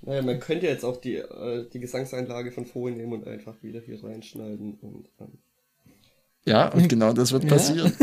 [0.03, 3.81] Naja, man könnte jetzt auch die, äh, die Gesangseinlage von vorhin nehmen und einfach wieder
[3.81, 4.75] hier reinschneiden.
[4.81, 5.39] Und, ähm,
[6.45, 7.51] Ja, und genau das wird Ja.
[7.51, 7.93] passieren.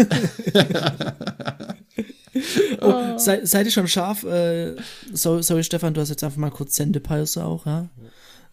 [2.82, 4.24] Oh, sei, seid ihr schon scharf?
[4.24, 4.76] Äh,
[5.14, 7.88] sorry, sorry, Stefan, du hast jetzt einfach mal kurz Sendepause auch, ja?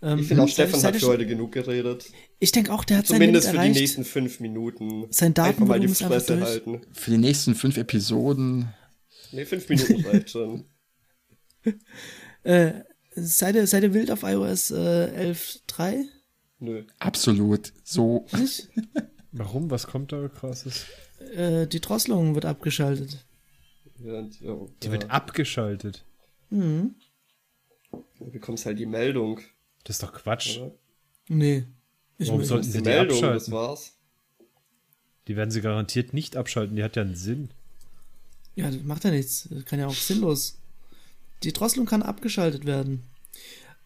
[0.03, 2.11] Ähm, ich finde auch, seid- Stefan hat für schon- heute genug geredet.
[2.41, 3.97] Ich denke auch, der hat Zumindest sein für Limit die erreicht.
[3.99, 5.07] nächsten fünf Minuten.
[5.11, 6.49] Sein Einfach mal die Datenvolumen ist Fresse durch.
[6.49, 6.81] halten.
[6.93, 8.69] Für die nächsten fünf Episoden.
[9.31, 10.65] Ne, fünf Minuten reicht schon.
[12.45, 12.73] Äh,
[13.15, 16.05] seid, ihr, seid ihr wild auf iOS äh, 11.3?
[16.59, 16.83] Nö.
[16.99, 17.73] Absolut.
[17.85, 18.27] So.
[18.37, 18.69] Nicht?
[19.33, 19.71] Warum?
[19.71, 20.87] Was kommt da krasses?
[21.37, 23.25] äh, die Drosselung wird abgeschaltet.
[24.03, 24.45] Ja, Die
[24.87, 26.05] ja, wird abgeschaltet.
[26.51, 26.97] Mhm.
[28.19, 29.41] Du bekommst halt die Meldung.
[29.85, 30.59] Das ist doch Quatsch.
[30.59, 30.73] Oder?
[31.29, 31.65] Nee.
[32.19, 33.53] Ich Warum sollten sie die Meldung, das abschalten?
[33.53, 33.93] war's.
[35.29, 36.77] Die werden sie garantiert nicht abschalten.
[36.77, 37.51] Die hat ja einen Sinn.
[38.55, 39.49] Ja, das macht ja nichts.
[39.51, 40.59] Das kann ja auch sinnlos.
[41.43, 43.03] Die Drosselung kann abgeschaltet werden.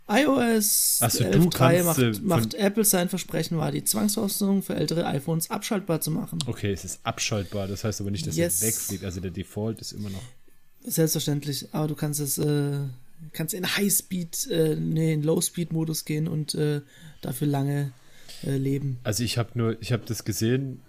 [0.09, 4.77] iOS Ach so, du 11.3 kannst, macht, macht Apple sein Versprechen wahr, die Zwangsversorgung für
[4.77, 6.39] ältere iPhones abschaltbar zu machen.
[6.47, 8.63] Okay, es ist abschaltbar, das heißt aber nicht, dass Yes.
[8.63, 9.05] er wegfliegt.
[9.05, 10.23] Also der Default ist immer noch.
[10.85, 12.79] Selbstverständlich, aber du kannst es, äh,
[13.33, 16.81] kannst in High-Speed, äh, nee, in Low-Speed-Modus gehen und äh,
[17.23, 17.93] dafür lange
[18.45, 18.99] äh, leben.
[19.05, 20.81] Also ich habe nur, ich habe das gesehen,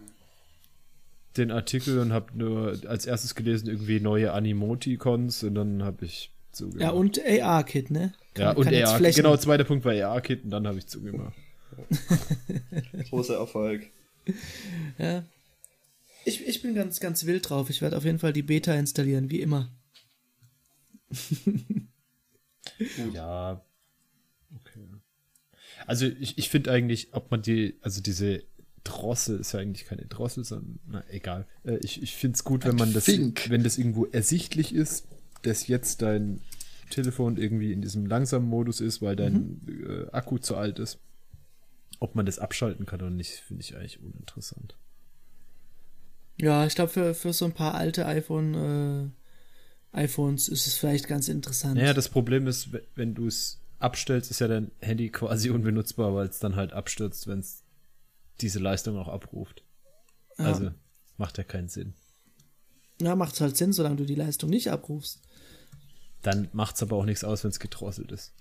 [1.37, 6.31] den Artikel und habe nur als erstes gelesen irgendwie neue Animoticons und dann habe ich
[6.51, 6.81] zugemacht.
[6.81, 8.13] Ja, und AR-Kit, ne?
[8.33, 11.33] Kann- ja, und AR, Flächen- genau, zweiter Punkt war AR-Kit und dann habe ich zugemacht.
[13.09, 13.87] Großer Erfolg.
[14.97, 15.23] Ja.
[16.25, 17.69] Ich, ich bin ganz, ganz wild drauf.
[17.69, 19.71] Ich werde auf jeden Fall die Beta installieren, wie immer.
[23.13, 23.63] Ja.
[24.55, 24.87] Okay.
[25.85, 28.43] Also ich, ich finde eigentlich, ob man die, also diese
[28.83, 31.45] Drossel ist ja eigentlich keine Drossel, sondern na egal.
[31.63, 33.49] Äh, ich ich finde es gut, wenn man das, Fink.
[33.49, 35.07] wenn das irgendwo ersichtlich ist,
[35.41, 36.41] dass jetzt dein
[36.89, 40.99] Telefon irgendwie in diesem langsamen Modus ist, weil dein äh, Akku zu alt ist.
[41.99, 44.77] Ob man das abschalten kann oder nicht, finde ich eigentlich uninteressant.
[46.39, 49.09] Ja, ich glaube, für, für so ein paar alte iPhone, äh,
[49.93, 51.75] iPhones ist es vielleicht ganz interessant.
[51.75, 56.13] Naja, das Problem ist, we- wenn du es abstellst, ist ja dein Handy quasi unbenutzbar,
[56.15, 57.63] weil es dann halt abstürzt, wenn es
[58.41, 59.63] diese Leistung auch abruft.
[60.37, 60.45] Ja.
[60.45, 60.71] Also
[61.17, 61.93] macht ja keinen Sinn.
[63.01, 65.21] ja, macht halt Sinn, solange du die Leistung nicht abrufst.
[66.21, 68.33] Dann macht es aber auch nichts aus, wenn es gedrosselt ist.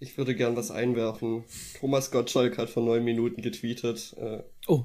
[0.00, 1.44] Ich würde gern was einwerfen.
[1.80, 4.14] Thomas Gottschalk hat vor neun Minuten getweetet.
[4.18, 4.84] Äh, Oh,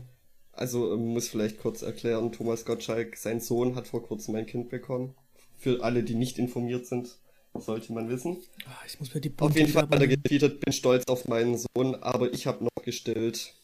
[0.59, 4.69] also ähm, muss vielleicht kurz erklären, Thomas Gottschalk, sein Sohn hat vor kurzem ein Kind
[4.69, 5.15] bekommen.
[5.57, 7.17] Für alle, die nicht informiert sind,
[7.53, 8.37] sollte man wissen.
[8.65, 11.27] ah, ich muss mir die Auf Bunte jeden Fall hat er getweetet, bin stolz auf
[11.27, 13.55] meinen Sohn, aber ich habe noch gestillt.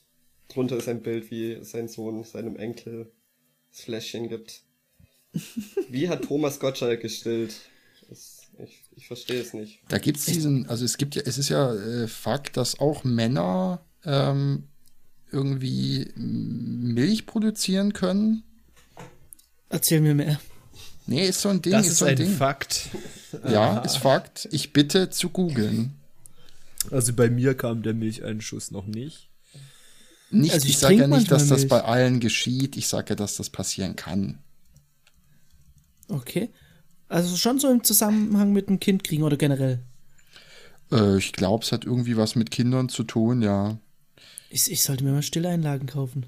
[0.47, 3.11] Drunter ist ein Bild, wie sein Sohn seinem Enkel
[3.71, 4.63] das Fläschchen gibt.
[5.89, 7.69] Wie hat Thomas Gottschalk gestillt?
[8.07, 9.81] Das, ich, ich verstehe es nicht.
[9.89, 13.03] Da gibt es diesen, also es gibt ja, es ist ja äh, Fakt, dass auch
[13.03, 14.69] Männer ähm,
[15.35, 18.43] irgendwie Milch produzieren können.
[19.69, 20.39] Erzähl mir mehr.
[21.07, 22.31] Nee, ist so ein Ding, Das ist, ist so ein, ein Ding.
[22.31, 22.87] Fakt.
[23.47, 24.47] Ja, ist Fakt.
[24.51, 25.93] Ich bitte zu googeln.
[26.89, 29.29] Also bei mir kam der Milcheinschuss noch nicht.
[30.31, 31.69] Nicht, Also ich ich, sage ja nicht, dass das Milch.
[31.69, 32.77] bei allen geschieht.
[32.77, 34.39] Ich sage ja, dass das passieren kann.
[36.07, 36.49] Okay.
[37.07, 39.79] Also schon so im Zusammenhang mit einem Kind kriegen oder generell.
[40.91, 43.77] Äh, ich glaube, es hat irgendwie was mit Kindern zu tun, ja.
[44.49, 46.25] Ich, ich sollte mir mal Stilleinlagen kaufen.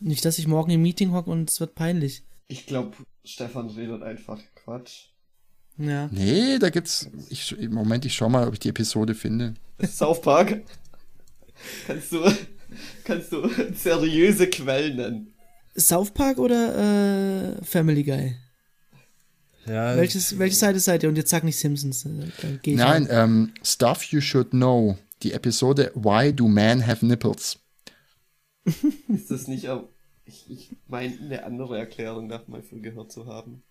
[0.00, 2.22] Nicht, dass ich morgen im Meeting hocke und es wird peinlich.
[2.48, 5.06] Ich glaube, Stefan redet einfach Quatsch.
[5.78, 6.08] Ja.
[6.12, 7.08] Nee, da gibt's.
[7.30, 9.54] Ich, Im Moment, ich schau mal, ob ich die Episode finde.
[9.82, 10.62] South Park.
[11.86, 12.30] Kannst du,
[13.04, 15.34] kannst du seriöse Quellen nennen?
[15.76, 18.36] South Park oder äh, Family Guy?
[19.66, 21.08] Ja, Welches, welche Seite seid ihr?
[21.08, 22.04] Und jetzt sag nicht Simpsons.
[22.04, 24.98] äh, Nein, ähm, Stuff You Should Know.
[25.24, 27.58] Die Episode Why Do Men Have Nipples?
[29.08, 29.88] Ist das nicht auch.
[30.26, 33.62] Ich, ich meine, eine andere Erklärung darf mal für gehört zu haben.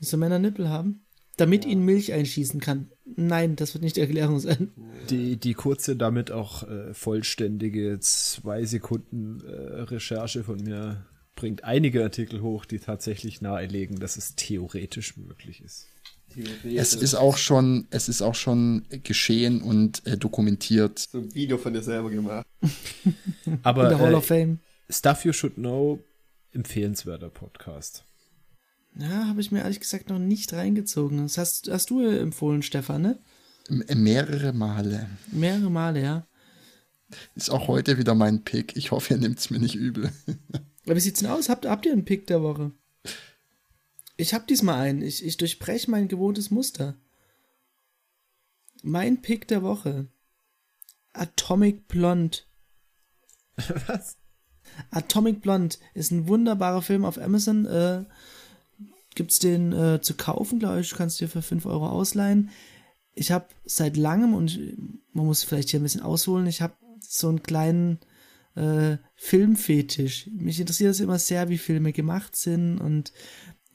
[0.00, 1.04] So Männer Nippel haben?
[1.36, 2.90] Damit ihn Milch einschießen kann.
[3.04, 4.72] Nein, das wird nicht die Erklärung sein.
[5.08, 12.02] die, die kurze, damit auch äh, vollständige zwei Sekunden äh, Recherche von mir bringt einige
[12.02, 15.86] Artikel hoch, die tatsächlich nahelegen, dass es theoretisch möglich ist.
[16.64, 20.98] Es ist auch schon, es ist auch schon geschehen und äh, dokumentiert.
[20.98, 22.46] so ein Video von dir selber gemacht.
[23.44, 24.60] In Aber der Hall äh, of Fame.
[24.88, 26.00] Stuff You Should Know,
[26.52, 28.04] empfehlenswerter Podcast.
[28.96, 31.18] Ja, habe ich mir ehrlich gesagt noch nicht reingezogen.
[31.18, 33.18] Das hast, hast du empfohlen, Stefan, ne?
[33.68, 35.08] M mehrere Male.
[35.30, 36.26] Mehrere Male, ja.
[37.34, 38.76] Ist auch heute wieder mein Pick.
[38.76, 40.10] Ich hoffe, ihr nimmt's mir nicht übel.
[40.86, 41.48] Aber wie sieht's denn aus?
[41.48, 42.72] Habt, habt ihr einen Pick der Woche?
[44.20, 45.00] Ich hab diesmal einen.
[45.00, 46.94] Ich, ich durchbreche mein gewohntes Muster.
[48.82, 50.08] Mein Pick der Woche.
[51.14, 52.40] Atomic Blonde.
[53.86, 54.18] Was?
[54.90, 57.64] Atomic Blonde ist ein wunderbarer Film auf Amazon.
[57.64, 58.04] Äh,
[59.14, 60.90] gibt's den äh, zu kaufen, glaube ich.
[60.90, 62.50] Du kannst dir für 5 Euro ausleihen.
[63.14, 64.60] Ich habe seit langem, und
[65.14, 68.00] man muss vielleicht hier ein bisschen ausholen, ich habe so einen kleinen
[68.54, 70.28] äh, Filmfetisch.
[70.30, 73.12] Mich interessiert es immer sehr, wie Filme gemacht sind und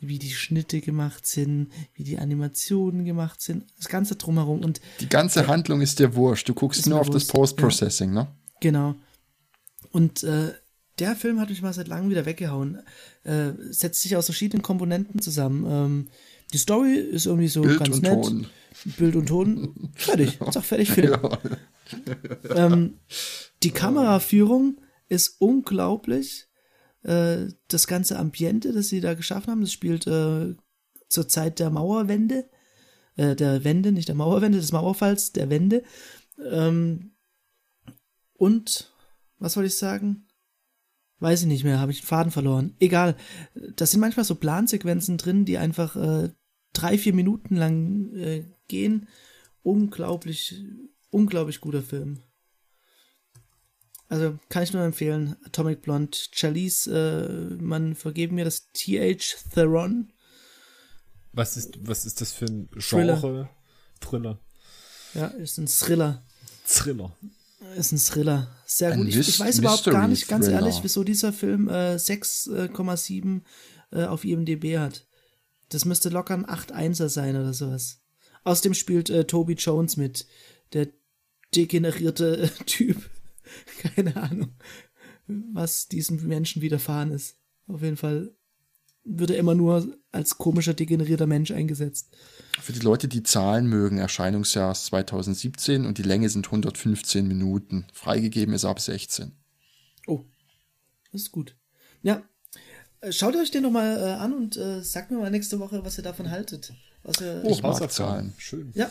[0.07, 4.63] wie die Schnitte gemacht sind, wie die Animationen gemacht sind, das Ganze drumherum.
[4.63, 6.47] Und Die ganze Handlung ist dir wurscht.
[6.49, 8.27] Du guckst nur auf das wurscht, Post-Processing, ne?
[8.61, 8.95] Genau.
[9.91, 10.53] Und äh,
[10.99, 12.79] der Film hat mich mal seit langem wieder weggehauen.
[13.23, 15.65] Äh, setzt sich aus verschiedenen Komponenten zusammen.
[15.69, 16.07] Ähm,
[16.53, 18.23] die Story ist irgendwie so Bild ganz und nett.
[18.23, 18.47] Ton.
[18.97, 19.91] Bild und Ton.
[19.95, 20.39] Fertig.
[20.47, 21.17] Ist auch fertig Film.
[22.55, 22.95] Ähm,
[23.61, 26.47] die Kameraführung ist unglaublich.
[27.05, 30.55] Äh, das ganze Ambiente, das sie da geschaffen haben, das spielt äh,
[31.07, 32.49] zur Zeit der Mauerwende,
[33.15, 35.83] äh, der Wende, nicht der Mauerwende, des Mauerfalls, der Wende.
[36.43, 37.11] Ähm,
[38.33, 38.91] und,
[39.37, 40.27] was wollte ich sagen?
[41.19, 42.75] Weiß ich nicht mehr, habe ich den Faden verloren.
[42.79, 43.15] Egal.
[43.75, 46.31] Das sind manchmal so Plansequenzen drin, die einfach äh,
[46.73, 49.07] drei, vier Minuten lang äh, gehen.
[49.63, 50.65] Unglaublich,
[51.11, 52.21] unglaublich guter Film.
[54.07, 55.35] Also kann ich nur empfehlen.
[55.45, 60.11] Atomic Blonde, Charlize, äh, man vergeben mir das TH Theron.
[61.33, 63.19] Was ist, was ist das für ein Thriller.
[63.19, 63.49] Genre?
[63.99, 64.39] Thriller.
[65.13, 66.23] Ja, ist ein Thriller.
[66.65, 67.15] Thriller.
[67.75, 68.55] Ist ein Thriller.
[68.65, 69.07] Sehr Ein gut.
[69.07, 70.67] Ich, ich weiß überhaupt gar nicht, ganz Mystery-Thriller.
[70.67, 73.41] ehrlich, wieso dieser Film äh, 6,7
[73.91, 75.07] äh, auf IMDb hat.
[75.69, 78.01] Das müsste locker ein 8-1er sein oder sowas.
[78.43, 80.27] Außerdem spielt äh, Toby Jones mit.
[80.73, 80.87] Der
[81.55, 83.09] degenerierte äh, Typ.
[83.95, 84.55] Keine Ahnung,
[85.27, 87.37] was diesem Menschen widerfahren ist.
[87.67, 88.35] Auf jeden Fall
[89.05, 92.15] wird er immer nur als komischer, degenerierter Mensch eingesetzt.
[92.59, 97.85] Für die Leute, die Zahlen mögen, Erscheinungsjahr ist 2017 und die Länge sind 115 Minuten.
[97.93, 99.31] Freigegeben ist ab 16.
[100.07, 100.25] Oh,
[101.11, 101.55] das ist gut.
[102.01, 102.23] Ja,
[103.01, 105.97] äh, schaut euch den nochmal äh, an und äh, sagt mir mal nächste Woche, was
[105.97, 106.73] ihr davon haltet.
[107.03, 107.91] Was ihr, Ich mag.
[107.91, 108.33] Zahlen.
[108.37, 108.71] Schön.
[108.73, 108.89] ja,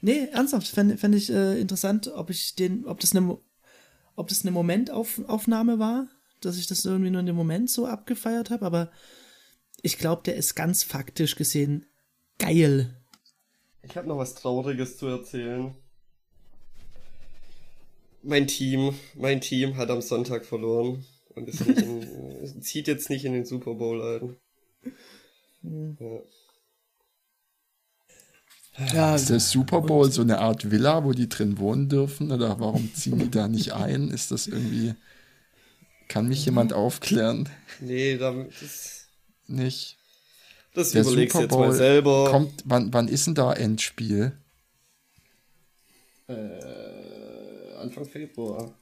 [0.00, 3.38] nee, ernsthaft, fände fänd ich äh, interessant, ob ich den, ob das eine,
[4.16, 6.08] ob das eine Momentaufnahme war,
[6.40, 8.90] dass ich das irgendwie nur in dem Moment so abgefeiert habe, aber
[9.82, 11.86] ich glaube, der ist ganz faktisch gesehen
[12.38, 12.96] geil.
[13.82, 15.74] Ich habe noch was Trauriges zu erzählen.
[18.22, 21.04] Mein Team, mein Team hat am Sonntag verloren
[21.34, 24.36] und in, zieht jetzt nicht in den Super Bowl ein.
[26.00, 26.20] Ja.
[28.92, 32.32] Ja, Ist der Super Bowl so eine Art Villa, wo die drin wohnen dürfen?
[32.32, 34.10] Oder warum ziehen die da nicht ein?
[34.10, 34.94] Ist das irgendwie.
[36.08, 37.48] Kann mich jemand aufklären?
[37.80, 39.06] Nee, damit, das,
[39.46, 39.96] Nicht.
[40.74, 42.30] das Der überlegst du Super jetzt mal Bowl selber.
[42.30, 42.62] kommt.
[42.64, 44.32] Wann, wann ist denn da Endspiel?
[46.26, 46.34] Äh,
[47.80, 48.74] Anfang Februar.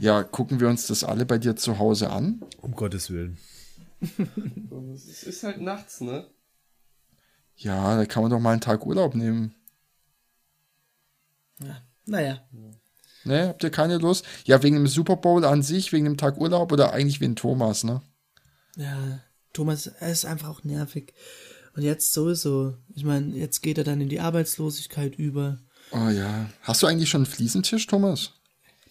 [0.00, 2.42] Ja, gucken wir uns das alle bei dir zu Hause an?
[2.60, 3.38] Um Gottes Willen.
[4.94, 6.26] Es ist, halt nachts, ne?
[7.56, 9.54] Ja, da kann man doch mal einen Tag Urlaub nehmen.
[12.04, 12.46] naja.
[13.24, 14.24] Ne, habt ihr keine Lust?
[14.44, 17.82] Ja, wegen dem Super Bowl an sich, wegen dem Tag Urlaub oder eigentlich wegen Thomas,
[17.82, 18.02] ne?
[18.76, 19.20] Ja,
[19.52, 21.14] Thomas, er ist einfach auch nervig.
[21.74, 22.76] Und jetzt sowieso.
[22.94, 25.58] Ich meine, jetzt geht er dann in die Arbeitslosigkeit über.
[25.92, 26.48] Oh ja.
[26.62, 28.32] Hast du eigentlich schon einen Fliesentisch, Thomas?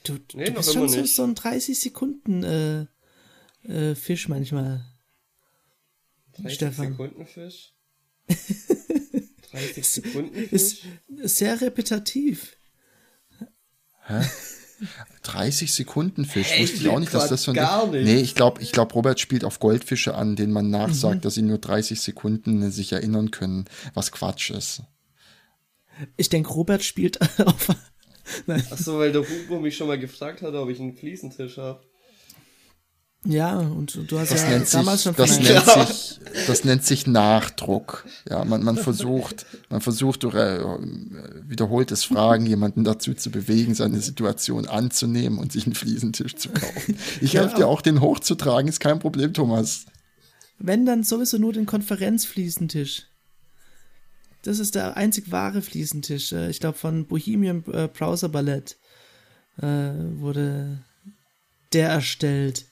[0.03, 2.85] Du, du Nee, noch bist schon so, so ein 30 Sekunden äh,
[3.63, 4.85] äh, Fisch manchmal.
[6.37, 6.87] 30 Stefan.
[6.91, 7.73] Sekunden Fisch.
[9.51, 10.89] 30 Sekunden Ist, Fisch.
[11.17, 12.57] ist sehr repetitiv.
[15.23, 16.47] 30 Sekunden Fisch.
[16.49, 17.55] Hey, Wusste ich auch nicht, dass das so ein.
[17.55, 18.03] gar nicht.
[18.05, 21.21] Nee, ich glaube, ich glaub, Robert spielt auf Goldfische an, denen man nachsagt, Mhm.
[21.21, 24.83] dass sie nur 30 Sekunden sich erinnern können, was Quatsch ist.
[26.17, 27.69] Ich denke, Robert spielt auf.
[28.47, 31.81] Achso, weil der Hugo mich schon mal gefragt hat, ob ich einen Fliesentisch habe.
[33.27, 36.85] Ja, und du hast Das, ja nennt, damals sich, schon das, nennt sich, das nennt
[36.85, 38.05] sich Nachdruck.
[38.29, 40.59] Ja, man, man versucht, man versucht durch äh,
[41.47, 46.97] wiederholtes Fragen jemanden dazu zu bewegen, seine Situation anzunehmen und sich einen Fliesentisch zu kaufen.
[47.21, 49.85] Ich Ja, helfe dir aber- auch, den hochzutragen, ist kein Problem, Thomas.
[50.59, 53.07] Wenn dann sowieso nur den Konferenzfliesentisch.
[54.43, 56.31] Das ist der einzig wahre Fliesentisch.
[56.31, 58.77] Äh, Ich glaube, von Bohemian äh, Browser Ballett
[59.57, 60.83] wurde
[61.71, 62.65] der erstellt.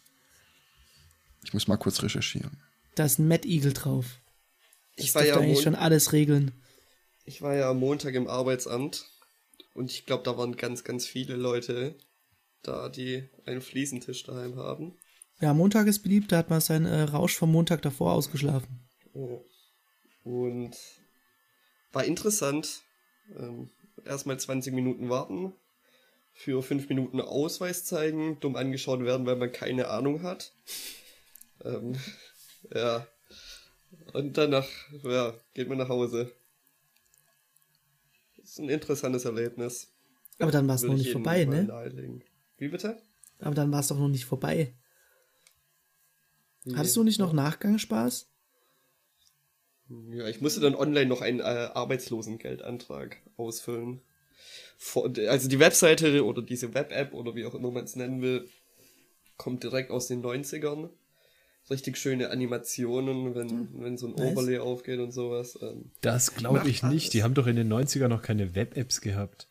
[1.43, 2.61] Ich muss mal kurz recherchieren.
[2.95, 4.19] Da ist ein Mad Eagle drauf.
[4.95, 6.51] Ich Das war, ja eigentlich schon alles regeln.
[7.25, 9.05] ich war ja am Montag im Arbeitsamt
[9.73, 11.95] und ich glaube, da waren ganz, ganz viele Leute
[12.61, 14.97] da, die einen Fliesentisch daheim haben.
[15.41, 18.87] Ja, Montag ist beliebt, da hat man seinen äh, Rausch vom Montag davor ausgeschlafen.
[19.13, 19.43] Oh.
[20.23, 20.77] Und
[21.91, 22.81] war interessant.
[23.37, 23.69] Ähm,
[24.05, 25.53] erstmal 20 Minuten warten,
[26.33, 30.53] für 5 Minuten Ausweis zeigen, dumm angeschaut werden, weil man keine Ahnung hat.
[31.63, 31.95] Ähm,
[32.73, 33.07] ja.
[34.13, 34.67] Und danach,
[35.03, 36.31] ja, geht man nach Hause.
[38.41, 39.93] ist ein interessantes Erlebnis.
[40.39, 41.63] Aber dann war es noch ich nicht vorbei, ne?
[41.63, 42.23] nahelegen.
[42.57, 43.01] Wie bitte?
[43.39, 44.73] Aber dann war es doch noch nicht vorbei.
[46.63, 46.75] Wie?
[46.75, 48.29] Hattest du nicht noch Nachgangsspaß?
[50.11, 54.01] Ja, ich musste dann online noch einen äh, Arbeitslosengeldantrag ausfüllen.
[54.77, 58.49] Vor, also die Webseite oder diese Web-App oder wie auch immer man es nennen will,
[59.37, 60.89] kommt direkt aus den 90ern.
[61.69, 64.31] Richtig schöne Animationen, wenn, wenn so ein Nice.
[64.37, 65.57] Overlay aufgeht und sowas.
[65.61, 67.13] Ähm, Das glaube ich nicht.
[67.13, 69.47] Die haben doch in den 90ern noch keine Web-Apps gehabt.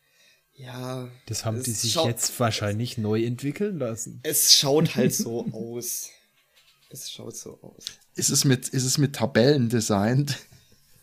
[0.55, 1.09] Ja.
[1.27, 4.21] Das haben es die sich schaut- jetzt wahrscheinlich neu entwickeln lassen.
[4.25, 6.11] Es schaut halt so aus.
[6.91, 7.87] Es schaut so aus.
[8.15, 10.37] Ist es mit, ist es mit Tabellen designt?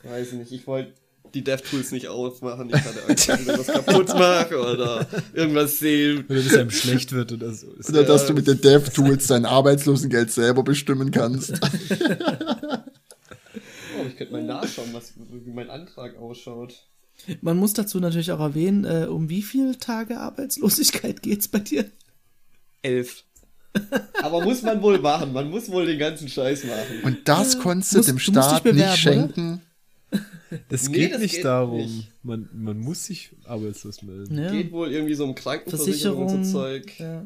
[0.03, 0.93] Weiß nicht, ich wollte
[1.34, 2.70] die DevTools nicht aufmachen.
[2.70, 6.24] Ich hatte Angst, dass ich was kaputt mache oder irgendwas sehe.
[6.30, 7.68] Oder dass einem schlecht wird oder so.
[7.74, 11.54] Ist Oder dass du mit den Dev-Tools dein Arbeitslosengeld selber bestimmen kannst?
[14.02, 16.74] Oh, ich könnte mal nachschauen, was, wie mein Antrag ausschaut.
[17.42, 21.84] Man muss dazu natürlich auch erwähnen, äh, um wie viele Tage Arbeitslosigkeit geht's bei dir?
[22.82, 23.24] Elf.
[24.24, 25.34] Aber muss man wohl machen.
[25.34, 27.02] Man muss wohl den ganzen Scheiß machen.
[27.04, 29.60] Und das konntest du musst- dem Staat bewerben, nicht oder?
[30.70, 31.78] Das Nee, geht nicht geht darum.
[31.78, 32.08] nicht.
[32.24, 34.38] Man, man muss sich arbeitslos melden.
[34.38, 34.52] Ja.
[34.52, 36.39] Geht wohl irgendwie so um Krankenversicherung Versicherung.
[36.39, 37.00] und so Zeug.
[37.00, 37.26] Ja.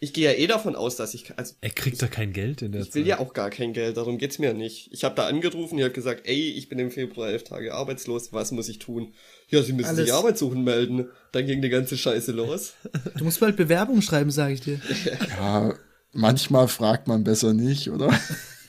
[0.00, 1.32] Ich gehe ja eh davon aus, dass ich.
[1.38, 3.08] Also, Er kriegt doch kein Geld in der ich will Zeit.
[3.08, 4.90] ja auch gar kein Geld, darum geht's mir nicht.
[4.92, 8.32] Ich habe da angerufen, die hat gesagt, ey, ich bin im Februar elf Tage arbeitslos,
[8.32, 9.14] was muss ich tun?
[9.48, 10.00] Ja, sie müssen Alles.
[10.06, 11.06] sich Arbeit suchen melden.
[11.32, 12.74] Dann ging die ganze Scheiße los.
[13.16, 14.80] Du musst bald Bewerbung schreiben, sage ich dir.
[15.38, 15.74] Ja,
[16.12, 18.08] manchmal fragt man besser nicht, oder?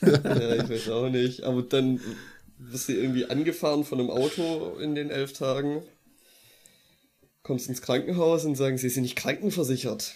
[0.00, 1.42] ja, ich weiß auch nicht.
[1.42, 2.00] Aber dann
[2.58, 5.82] wirst du irgendwie angefahren von einem Auto in den elf Tagen.
[7.42, 10.14] Kommst ins Krankenhaus und sagen, sie sind nicht krankenversichert.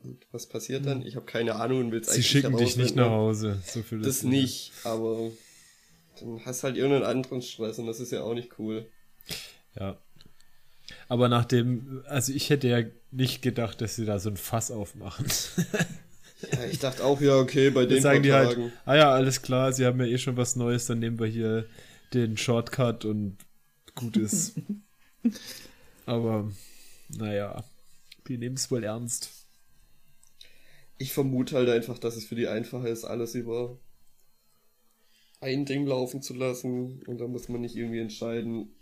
[0.00, 1.02] Und was passiert dann?
[1.04, 3.58] Ich habe keine Ahnung und will's Sie eigentlich schicken dich nicht nach Hause.
[3.66, 5.30] So viel Das ist- nicht, aber
[6.20, 8.86] dann hast halt irgendeinen anderen Stress und das ist ja auch nicht cool.
[9.78, 9.98] Ja.
[11.08, 15.26] Aber nachdem, also ich hätte ja nicht gedacht, dass sie da so ein Fass aufmachen.
[16.52, 19.72] Ja, ich dachte auch, ja, okay, bei den sagen die halt, ah ja, alles klar,
[19.72, 21.66] sie haben ja eh schon was Neues, dann nehmen wir hier
[22.14, 23.36] den Shortcut und
[23.94, 24.54] gut ist.
[26.06, 26.50] Aber,
[27.08, 27.64] naja,
[28.28, 29.30] die nehmen es wohl ernst.
[30.96, 33.78] Ich vermute halt einfach, dass es für die einfacher ist, alles über
[35.40, 38.74] ein Ding laufen zu lassen und da muss man nicht irgendwie entscheiden,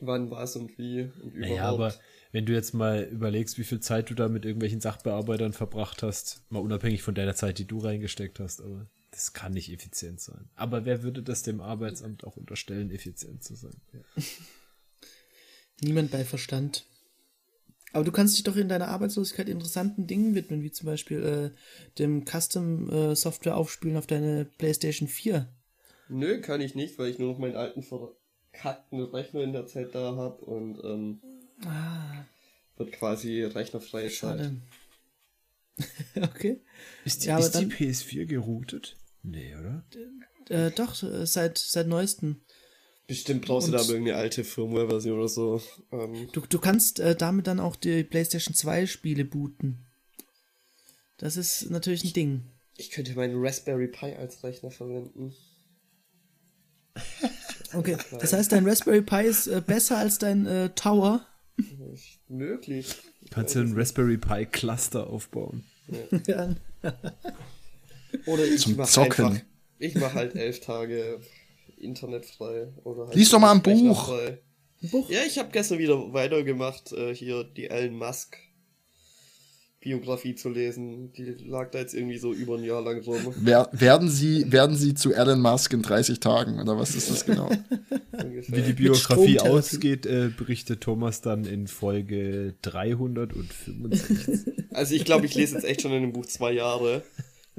[0.00, 1.38] wann, was und wie und überhaupt.
[1.38, 1.94] Naja, aber
[2.32, 6.42] wenn du jetzt mal überlegst, wie viel Zeit du da mit irgendwelchen Sachbearbeitern verbracht hast,
[6.50, 10.48] mal unabhängig von deiner Zeit, die du reingesteckt hast, aber das kann nicht effizient sein.
[10.54, 13.74] Aber wer würde das dem Arbeitsamt auch unterstellen, effizient zu sein?
[15.80, 16.84] Niemand bei Verstand.
[17.92, 21.98] Aber du kannst dich doch in deiner Arbeitslosigkeit interessanten Dingen widmen, wie zum Beispiel äh,
[21.98, 25.48] dem Custom-Software aufspielen auf deine PlayStation 4.
[26.08, 29.94] Nö, kann ich nicht, weil ich nur noch meinen alten verkackten Rechner in der Zeit
[29.94, 31.20] da habe und ähm,
[32.76, 34.14] wird quasi rechnerfreie Zeit.
[34.40, 34.56] Schade.
[36.22, 36.60] okay.
[37.04, 38.96] Ist die, Ja, ist die dann- PS4 geroutet?
[39.22, 39.84] Nee, oder?
[40.48, 42.40] Äh, doch, seit, seit neuestem.
[43.06, 45.60] Bestimmt brauchst du Und- da aber irgendeine alte Firmware-Version oder so.
[45.92, 49.86] Ähm, Du, du kannst äh, damit dann auch die PlayStation 2 Spiele booten.
[51.18, 52.44] Das ist natürlich ein Ding.
[52.76, 55.34] ich könnte meinen Raspberry Pi als Rechner verwenden.
[57.74, 61.26] Okay, das heißt, dein Raspberry Pi ist äh, besser als dein äh, Tower.
[62.28, 62.94] Möglich.
[63.30, 65.64] Kannst du ein Raspberry Pi Cluster aufbauen?
[66.26, 66.54] ja.
[68.26, 69.26] Oder ich Zum mach Zocken.
[69.26, 69.40] einfach.
[69.78, 71.20] Ich mache halt elf Tage
[71.78, 72.68] internetfrei.
[72.84, 73.70] Oder halt Lies doch mal ein Buch.
[74.10, 74.38] rechnerfrei.
[74.90, 75.10] Buch.
[75.10, 78.36] Ja, ich habe gestern wieder weitergemacht, äh, hier die Elon Musk
[79.80, 81.10] Biografie zu lesen.
[81.14, 83.34] Die lag da jetzt irgendwie so über ein Jahr lang rum.
[83.38, 87.24] Wer, werden, Sie, werden Sie zu Elon Musk in 30 Tagen oder was ist das
[87.24, 87.50] genau?
[88.48, 94.54] Wie die Biografie ausgeht, äh, berichtet Thomas dann in Folge 365.
[94.72, 97.02] Also ich glaube, ich lese jetzt echt schon in dem Buch zwei Jahre.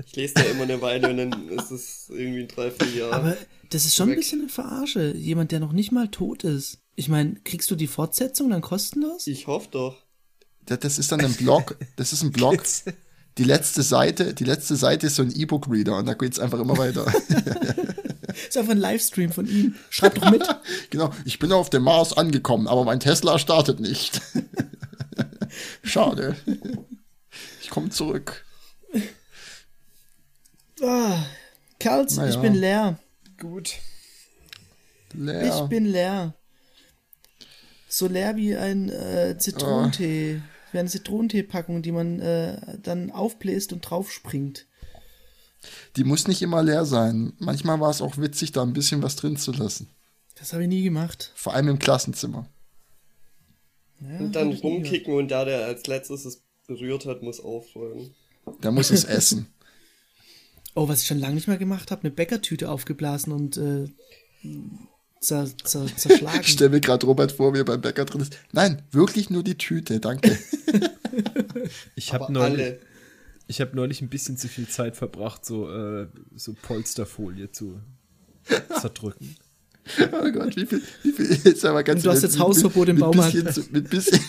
[0.06, 3.12] Ich lese da immer eine Weile und dann ist es irgendwie ein Dreivierteljahr.
[3.12, 3.36] Aber
[3.70, 4.20] das ist schon ein Weg.
[4.20, 5.14] bisschen eine Verarsche.
[5.16, 6.80] Jemand, der noch nicht mal tot ist.
[6.96, 9.28] Ich meine, kriegst du die Fortsetzung dann kostenlos?
[9.28, 9.98] ich hoffe doch.
[10.66, 12.64] Das, das ist dann ein Blog, das ist ein Blog.
[13.38, 16.78] Die letzte Seite, die letzte Seite ist so ein E-Book-Reader und da geht's einfach immer
[16.78, 17.06] weiter.
[18.48, 19.76] Ist einfach ein Livestream von ihm.
[19.90, 20.48] Schreib doch mit.
[20.90, 24.22] genau, ich bin auf dem Mars angekommen, aber mein Tesla startet nicht.
[25.84, 26.36] Schade.
[27.62, 28.46] Ich komme zurück.
[30.82, 31.26] Ah,
[31.80, 32.32] Kerls, Naja.
[32.32, 33.00] ich bin leer.
[33.40, 33.74] Gut.
[35.14, 35.56] Leer.
[35.56, 36.34] Ich bin leer.
[37.94, 40.42] So leer wie ein äh, Zitronentee.
[40.72, 44.66] Wie eine Zitronenteepackung, die man äh, dann aufbläst und draufspringt.
[45.98, 47.34] Die muss nicht immer leer sein.
[47.40, 49.90] Manchmal war es auch witzig, da ein bisschen was drin zu lassen.
[50.36, 51.34] Das habe ich nie gemacht.
[51.36, 52.48] Vor allem im Klassenzimmer.
[54.00, 58.16] Ja, Und dann rumkicken und da, der als letztes es berührt hat, muss aufräumen.
[58.62, 59.48] Da muss es essen.
[60.74, 63.90] Oh, was ich schon lange nicht mehr gemacht habe, eine Bäckertüte aufgeblasen und äh,
[65.22, 66.42] zer, zer, zerschlagen.
[66.42, 68.38] Ich stelle mir gerade Robert vor, wie er beim Bäcker drin ist.
[68.52, 70.38] Nein, wirklich nur die Tüte, danke.
[71.96, 72.78] Ich habe neulich,
[73.48, 77.82] ich hab neulich ein bisschen zu viel Zeit verbracht, so, äh, so Polsterfolie zu
[78.80, 79.36] zerdrücken.
[80.00, 82.96] Oh Gott, wie viel, wie viel, jetzt aber ganz Und du hast jetzt Hausverbot im
[82.96, 83.34] mit Baumarkt.
[83.34, 84.20] Bisschen zu, mit, bisschen,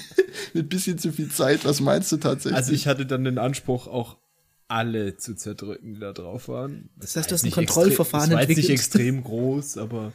[0.54, 1.64] mit bisschen zu viel Zeit.
[1.66, 2.56] Was meinst du tatsächlich?
[2.56, 4.16] Also ich hatte dann den Anspruch, auch
[4.66, 6.88] alle zu zerdrücken, die da drauf waren.
[6.96, 8.78] Das heißt, du hast ein Kontrollverfahren extrem, das war jetzt nicht entwickelt.
[8.80, 10.12] extrem groß, aber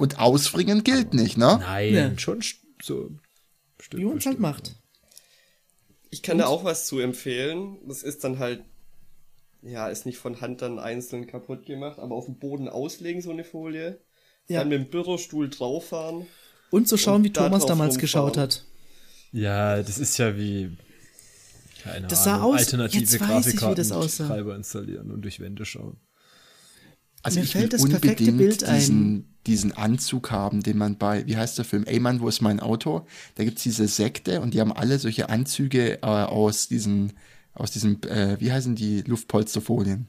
[0.00, 1.58] Und ausfringen gilt nicht, ne?
[1.60, 2.18] nein, Ja.
[2.18, 2.42] schon
[2.82, 3.10] so.
[3.80, 4.76] Stück Wie man es halt macht.
[6.10, 7.78] Ich kann da auch was zu empfehlen.
[7.86, 8.64] Das ist dann halt,
[9.62, 13.30] ja, ist nicht von Hand dann einzeln kaputt gemacht, aber auf dem Boden auslegen, so
[13.30, 14.00] eine Folie.
[14.48, 14.60] Ja.
[14.60, 16.26] Dann mit dem Bürostuhl drauffahren.
[16.70, 18.00] Und zu schauen, Und wie Thomas damals rumfahren.
[18.00, 18.64] geschaut hat.
[19.32, 20.76] Ja, das ist ja wie
[21.82, 26.00] keine Das sah Ahnung, aus- alternative jetzt Grafikkarten installieren und durch Wände schauen.
[27.22, 29.29] Also Mir ich fällt will das perfekte Bild ein.
[29.46, 31.84] Diesen, diesen Anzug haben, den man bei, wie heißt der Film?
[31.86, 33.06] Ey Mann, wo ist mein Auto?
[33.36, 37.12] Da gibt's diese Sekte und die haben alle solche Anzüge äh, aus diesen,
[37.54, 40.06] aus diesem, äh, wie heißen die Luftpolsterfolien?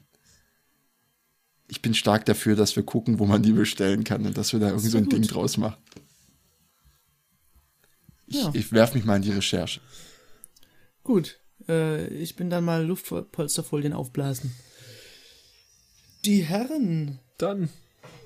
[1.68, 4.60] Ich bin stark dafür, dass wir gucken, wo man die bestellen kann und dass wir
[4.60, 5.34] da irgendwie so ein wär Ding gut.
[5.34, 5.76] draus machen.
[8.26, 8.50] Ich, Ja.
[8.52, 9.80] ich werf mich mal in die Recherche.
[11.02, 11.38] Gut,
[11.68, 14.52] äh, ich bin dann mal Luftpolsterfolien aufblasen.
[16.24, 17.70] Die Herren, Dann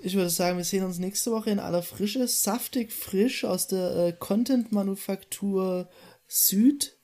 [0.06, 3.96] ich würde sagen, wir sehen uns nächste Woche in aller Frische, saftig frisch aus der
[3.96, 5.88] äh, Content-Manufaktur
[6.28, 6.96] Süd.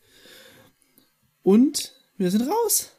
[1.42, 2.90] Und wir sind raus.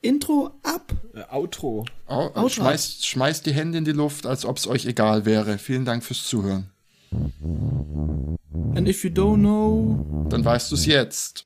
[0.00, 0.92] Intro ab.
[1.14, 1.84] äh, Outro.
[2.08, 2.48] Oh, Outro.
[2.48, 5.58] schmeißt, schmeißt die Hände in die Luft, als ob es euch egal wäre.
[5.58, 6.70] Vielen Dank fürs Zuhören.
[8.74, 11.44] And if you don't know, Dann weißt du es jetzt.